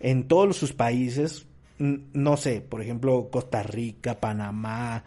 en 0.00 0.28
todos 0.28 0.56
sus 0.56 0.72
países, 0.72 1.46
no 1.78 2.36
sé, 2.36 2.60
por 2.60 2.80
ejemplo, 2.80 3.28
Costa 3.30 3.62
Rica, 3.62 4.20
Panamá, 4.20 5.04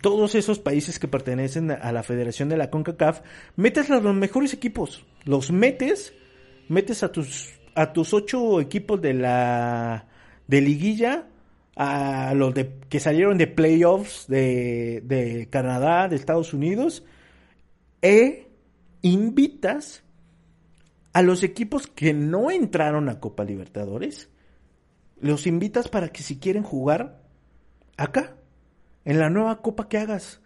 todos 0.00 0.34
esos 0.34 0.58
países 0.58 0.98
que 0.98 1.08
pertenecen 1.08 1.70
a 1.70 1.92
la 1.92 2.02
Federación 2.02 2.48
de 2.48 2.56
la 2.56 2.70
CONCACAF, 2.70 3.20
metes 3.56 3.90
a 3.90 4.00
los 4.00 4.14
mejores 4.14 4.52
equipos, 4.54 5.04
los 5.24 5.52
metes, 5.52 6.14
metes 6.68 7.02
a 7.02 7.12
tus 7.12 7.60
a 7.74 7.92
tus 7.92 8.12
ocho 8.12 8.60
equipos 8.60 9.00
de 9.00 9.14
la 9.14 10.06
de 10.46 10.60
liguilla, 10.60 11.26
a 11.76 12.34
los 12.34 12.52
de, 12.54 12.74
que 12.88 13.00
salieron 13.00 13.38
de 13.38 13.46
playoffs 13.46 14.26
de, 14.28 15.02
de 15.04 15.48
Canadá, 15.50 16.08
de 16.08 16.16
Estados 16.16 16.52
Unidos, 16.52 17.04
e 18.02 18.50
invitas 19.00 20.02
a 21.12 21.22
los 21.22 21.42
equipos 21.42 21.86
que 21.86 22.12
no 22.12 22.50
entraron 22.50 23.08
a 23.08 23.20
Copa 23.20 23.44
Libertadores, 23.44 24.28
los 25.20 25.46
invitas 25.46 25.88
para 25.88 26.08
que 26.08 26.22
si 26.22 26.38
quieren 26.38 26.62
jugar 26.62 27.22
acá, 27.96 28.36
en 29.04 29.18
la 29.18 29.30
nueva 29.30 29.62
copa 29.62 29.88
que 29.88 29.98
hagas. 29.98 30.40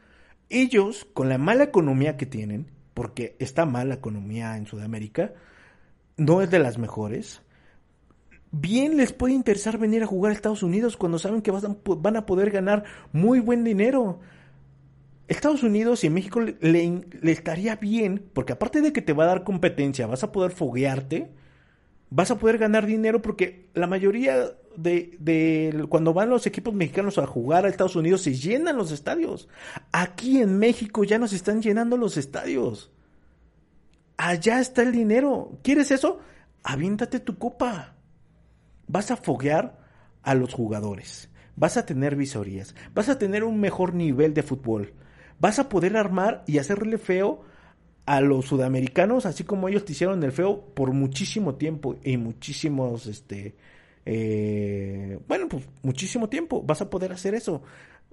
Ellos, 0.49 1.07
con 1.13 1.29
la 1.29 1.39
mala 1.39 1.65
economía 1.65 2.17
que 2.17 2.27
tienen, 2.27 2.71
porque 2.95 3.37
está 3.39 3.67
mala 3.67 3.95
economía 3.95 4.57
en 4.57 4.67
Sudamérica, 4.67 5.33
no 6.17 6.41
es 6.41 6.51
de 6.51 6.59
las 6.59 6.79
mejores. 6.79 7.43
Bien 8.51 8.97
les 8.97 9.13
puede 9.13 9.35
interesar 9.35 9.79
venir 9.79 10.03
a 10.03 10.07
jugar 10.07 10.31
a 10.31 10.35
Estados 10.35 10.63
Unidos 10.63 10.97
cuando 10.97 11.19
saben 11.19 11.43
que 11.43 11.51
van 11.51 12.17
a 12.17 12.27
poder 12.27 12.51
ganar 12.51 12.85
muy 13.13 13.41
buen 13.41 13.65
dinero. 13.65 14.21
Estados 15.29 15.63
Unidos 15.63 16.05
y 16.05 16.11
México 16.11 16.41
le, 16.41 16.57
le, 16.61 17.33
estaría 17.33 17.77
bien, 17.77 18.31
porque 18.33 18.53
aparte 18.53 18.81
de 18.81 18.93
que 18.93 19.03
te 19.03 19.13
va 19.13 19.25
a 19.25 19.29
dar 19.29 19.45
competencia, 19.45 20.07
vas 20.07 20.23
a 20.23 20.31
poder 20.31 20.53
foguearte, 20.53 21.33
vas 22.11 22.31
a 22.31 22.39
poder 22.39 22.59
ganar 22.59 22.87
dinero, 22.87 23.23
porque 23.23 23.69
la 23.75 23.87
mayoría 23.87 24.53
de, 24.77 25.17
de 25.19 25.87
cuando 25.89 26.15
van 26.15 26.31
los 26.31 26.47
equipos 26.47 26.75
mexicanos 26.75 27.19
a 27.19 27.27
jugar 27.27 27.65
a 27.65 27.69
Estados 27.69 27.97
Unidos 27.97 28.23
se 28.23 28.35
llenan 28.35 28.77
los 28.77 28.93
estadios. 28.93 29.49
Aquí 29.91 30.41
en 30.41 30.59
México 30.59 31.03
ya 31.03 31.19
nos 31.19 31.33
están 31.33 31.61
llenando 31.61 31.97
los 31.97 32.17
estadios. 32.17 32.93
Allá 34.17 34.61
está 34.61 34.83
el 34.83 34.93
dinero. 34.93 35.59
¿Quieres 35.63 35.91
eso? 35.91 36.21
Aviéntate 36.63 37.21
tu 37.21 37.37
copa. 37.39 37.97
Vas 38.87 39.11
a 39.11 39.17
foguear 39.17 39.79
a 40.23 40.35
los 40.35 40.55
jugadores. 40.55 41.31
Vas 41.57 41.77
a 41.77 41.87
tener 41.87 42.17
visorías. 42.17 42.75
Vas 42.95 43.09
a 43.09 43.19
tener 43.19 43.45
un 43.45 43.61
mejor 43.61 43.95
nivel 43.95 44.33
de 44.35 44.43
fútbol. 44.43 44.95
Vas 45.39 45.59
a 45.59 45.69
poder 45.69 45.97
armar 45.97 46.43
y 46.47 46.59
hacerle 46.59 46.99
feo 46.99 47.43
a 48.07 48.21
los 48.21 48.47
sudamericanos, 48.47 49.27
así 49.27 49.45
como 49.45 49.69
ellos 49.69 49.85
te 49.85 49.93
hicieron 49.93 50.23
el 50.23 50.33
feo 50.33 50.61
por 50.75 50.93
muchísimo 50.93 51.57
tiempo 51.57 51.97
y 52.05 52.17
muchísimos, 52.17 53.07
este, 53.07 53.57
eh, 54.07 55.19
bueno, 55.27 55.49
pues 55.49 55.65
muchísimo 55.83 56.29
tiempo. 56.29 56.63
Vas 56.63 56.81
a 56.81 56.89
poder 56.89 57.13
hacer 57.13 57.35
eso. 57.35 57.63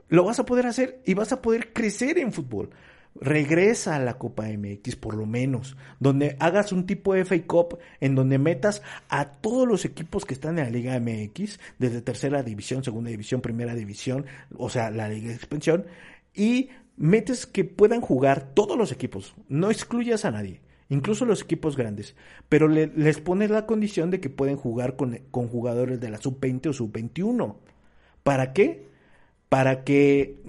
Lo 0.10 0.26
vas 0.26 0.40
a 0.40 0.46
poder 0.46 0.66
hacer 0.66 1.02
y 1.06 1.14
vas 1.14 1.32
a 1.32 1.42
poder 1.42 1.72
crecer 1.72 2.18
en 2.18 2.34
fútbol. 2.34 2.72
Regresa 3.16 3.96
a 3.96 4.00
la 4.00 4.18
Copa 4.18 4.48
MX, 4.48 4.96
por 4.96 5.14
lo 5.14 5.28
menos, 5.28 5.78
donde 6.00 6.36
hagas 6.40 6.72
un 6.72 6.88
tipo 6.88 7.14
de 7.14 7.24
FA 7.24 7.40
Cup 7.46 7.78
en 8.00 8.16
donde 8.16 8.40
metas 8.40 8.82
a 9.08 9.26
todos 9.26 9.68
los 9.68 9.86
equipos 9.86 10.26
que 10.26 10.34
están 10.34 10.58
en 10.58 10.66
la 10.66 10.72
Liga 10.72 11.00
MX, 11.00 11.60
desde 11.78 12.02
tercera 12.02 12.42
división, 12.42 12.84
segunda 12.84 13.12
división, 13.12 13.42
primera 13.42 13.76
división, 13.76 14.26
o 14.58 14.68
sea, 14.68 14.90
la 14.90 15.08
Liga 15.10 15.30
de 15.30 15.36
Expansión, 15.36 15.86
y 16.34 16.70
metes 16.98 17.46
que 17.46 17.64
puedan 17.64 18.02
jugar 18.02 18.54
todos 18.54 18.78
los 18.78 18.92
equipos, 18.92 19.36
no 19.48 19.72
excluyas 19.72 20.26
a 20.26 20.32
nadie, 20.32 20.62
incluso 20.90 21.26
los 21.26 21.42
equipos 21.42 21.76
grandes, 21.76 22.16
pero 22.50 22.68
le, 22.68 22.88
les 22.88 23.20
pones 23.20 23.50
la 23.50 23.66
condición 23.66 24.12
de 24.12 24.20
que 24.20 24.30
pueden 24.30 24.58
jugar 24.58 24.96
con, 24.96 25.20
con 25.32 25.48
jugadores 25.48 26.00
de 26.00 26.10
la 26.10 26.20
sub-20 26.20 26.68
o 26.68 26.74
sub-21. 26.74 27.56
¿Para 28.24 28.54
qué? 28.54 28.88
Para 29.50 29.84
que 29.84 30.40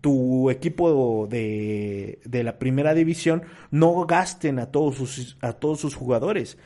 tu 0.00 0.50
equipo 0.50 1.26
de, 1.30 2.18
de, 2.24 2.44
la 2.44 2.58
primera 2.58 2.92
división 2.92 3.42
no 3.70 4.04
gasten 4.04 4.58
a 4.58 4.66
todos 4.66 4.96
sus, 4.96 5.38
a 5.40 5.54
todos 5.54 5.80
sus 5.80 5.94
jugadores. 5.94 6.58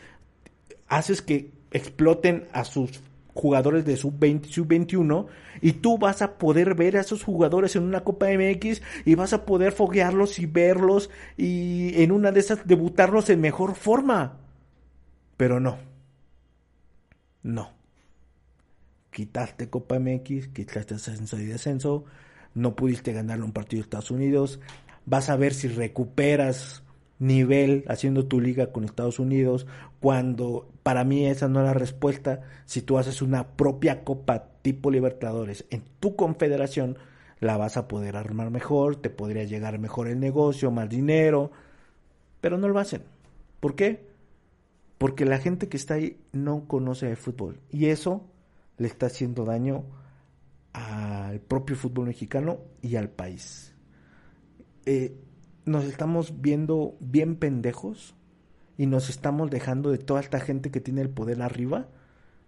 Haces 0.89 1.23
que 1.23 1.53
exploten 1.71 2.49
a 2.53 2.65
sus 2.65 3.01
jugadores 3.39 3.85
de 3.85 3.97
sub-20, 3.97 4.47
sub-21 4.47 5.27
y 5.61 5.73
tú 5.75 5.97
vas 5.97 6.23
a 6.23 6.39
poder 6.39 6.75
ver 6.75 6.97
a 6.97 7.01
esos 7.01 7.23
jugadores 7.23 7.77
en 7.77 7.85
una 7.85 8.03
Copa 8.03 8.27
MX 8.27 8.83
y 9.05 9.15
vas 9.15 9.33
a 9.33 9.47
poder 9.47 9.73
foguearlos 9.73 10.41
y 10.41 10.47
verlos 10.47 11.09
y 11.37 12.03
en 12.03 12.11
una 12.11 12.33
de 12.33 12.41
esas 12.41 12.67
debutarlos 12.67 13.31
en 13.31 13.41
mejor 13.41 13.77
forma. 13.77 14.39
Pero 15.37 15.61
no. 15.61 15.79
No. 17.45 17.71
Quitaste 19.13 19.71
Copa 19.71 20.01
MX, 20.01 20.49
quitaste 20.49 20.97
ascenso 20.97 21.39
y 21.39 21.47
descenso, 21.47 22.05
no 22.55 22.75
pudiste 22.75 23.13
ganarle 23.13 23.45
un 23.45 23.53
partido 23.53 23.81
de 23.81 23.85
Estados 23.85 24.11
Unidos, 24.11 24.59
vas 25.07 25.31
a 25.31 25.37
ver 25.37 25.55
si 25.55 25.69
recuperas 25.69 26.83
nivel 27.19 27.85
haciendo 27.89 28.27
tu 28.27 28.41
liga 28.41 28.73
con 28.73 28.85
Estados 28.85 29.19
Unidos, 29.19 29.67
cuando 30.01 30.69
para 30.83 31.05
mí 31.05 31.27
esa 31.27 31.49
no 31.49 31.61
es 31.61 31.67
la 31.67 31.75
respuesta, 31.75 32.43
si 32.65 32.83
tú 32.83 32.99
haces 32.99 33.23
una 33.23 33.57
propia 33.57 34.05
copa 34.05 34.49
tipo 34.63 34.91
Libertadores 34.91 35.65
en 35.71 35.83
tu 36.01 36.17
confederación, 36.17 36.97
la 37.41 37.57
vas 37.57 37.77
a 37.77 37.89
poder 37.89 38.17
armar 38.17 38.51
mejor, 38.51 38.97
te 38.97 39.11
podría 39.11 39.45
llegar 39.45 39.79
mejor 39.79 40.09
el 40.09 40.21
negocio, 40.21 40.71
más 40.71 40.89
dinero, 40.89 41.51
pero 42.41 42.59
no 42.59 42.69
lo 42.69 42.79
hacen. 42.79 43.03
¿Por 43.61 43.75
qué? 43.75 44.07
Porque 44.99 45.25
la 45.25 45.39
gente 45.39 45.69
que 45.69 45.77
está 45.77 45.95
ahí 45.95 46.19
no 46.33 46.67
conoce 46.67 47.09
el 47.11 47.17
fútbol 47.17 47.61
y 47.71 47.87
eso 47.87 48.25
le 48.77 48.89
está 48.89 49.07
haciendo 49.07 49.45
daño 49.45 49.85
al 50.73 51.41
propio 51.41 51.77
fútbol 51.77 52.07
mexicano 52.07 52.61
y 52.83 52.97
al 52.97 53.09
país. 53.09 53.75
Eh, 54.87 55.17
nos 55.69 55.85
estamos 55.85 56.41
viendo 56.41 56.97
bien 57.01 57.37
pendejos 57.37 58.15
y 58.77 58.87
nos 58.87 59.11
estamos 59.11 59.51
dejando 59.51 59.91
de 59.91 59.99
toda 59.99 60.21
esta 60.21 60.41
gente 60.41 60.71
que 60.71 60.81
tiene 60.81 61.01
el 61.01 61.11
poder 61.11 61.43
arriba 61.43 61.89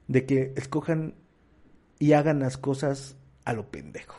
de 0.09 0.27
que 0.27 0.53
escojan 0.57 1.15
y 1.99 2.13
hagan 2.13 2.41
las 2.41 2.57
cosas 2.57 3.17
a 3.45 3.53
lo 3.53 3.71
pendejo. 3.71 4.17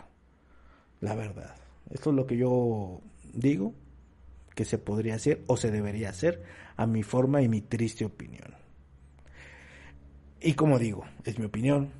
La 0.99 1.15
verdad. 1.15 1.55
Esto 1.89 2.11
es 2.11 2.15
lo 2.15 2.25
que 2.25 2.37
yo 2.37 3.01
digo 3.33 3.73
que 4.55 4.65
se 4.65 4.77
podría 4.77 5.15
hacer 5.15 5.41
o 5.47 5.57
se 5.57 5.71
debería 5.71 6.09
hacer 6.09 6.43
a 6.77 6.85
mi 6.85 7.03
forma 7.03 7.41
y 7.41 7.47
mi 7.47 7.61
triste 7.61 8.05
opinión. 8.05 8.55
Y 10.39 10.53
como 10.53 10.79
digo, 10.79 11.05
es 11.23 11.37
mi 11.39 11.45
opinión 11.45 11.91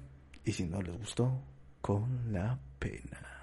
y 0.45 0.54
si 0.54 0.64
no 0.66 0.82
les 0.82 0.97
gustó, 0.97 1.41
con 1.82 2.32
la 2.32 2.60
pena. 2.80 3.40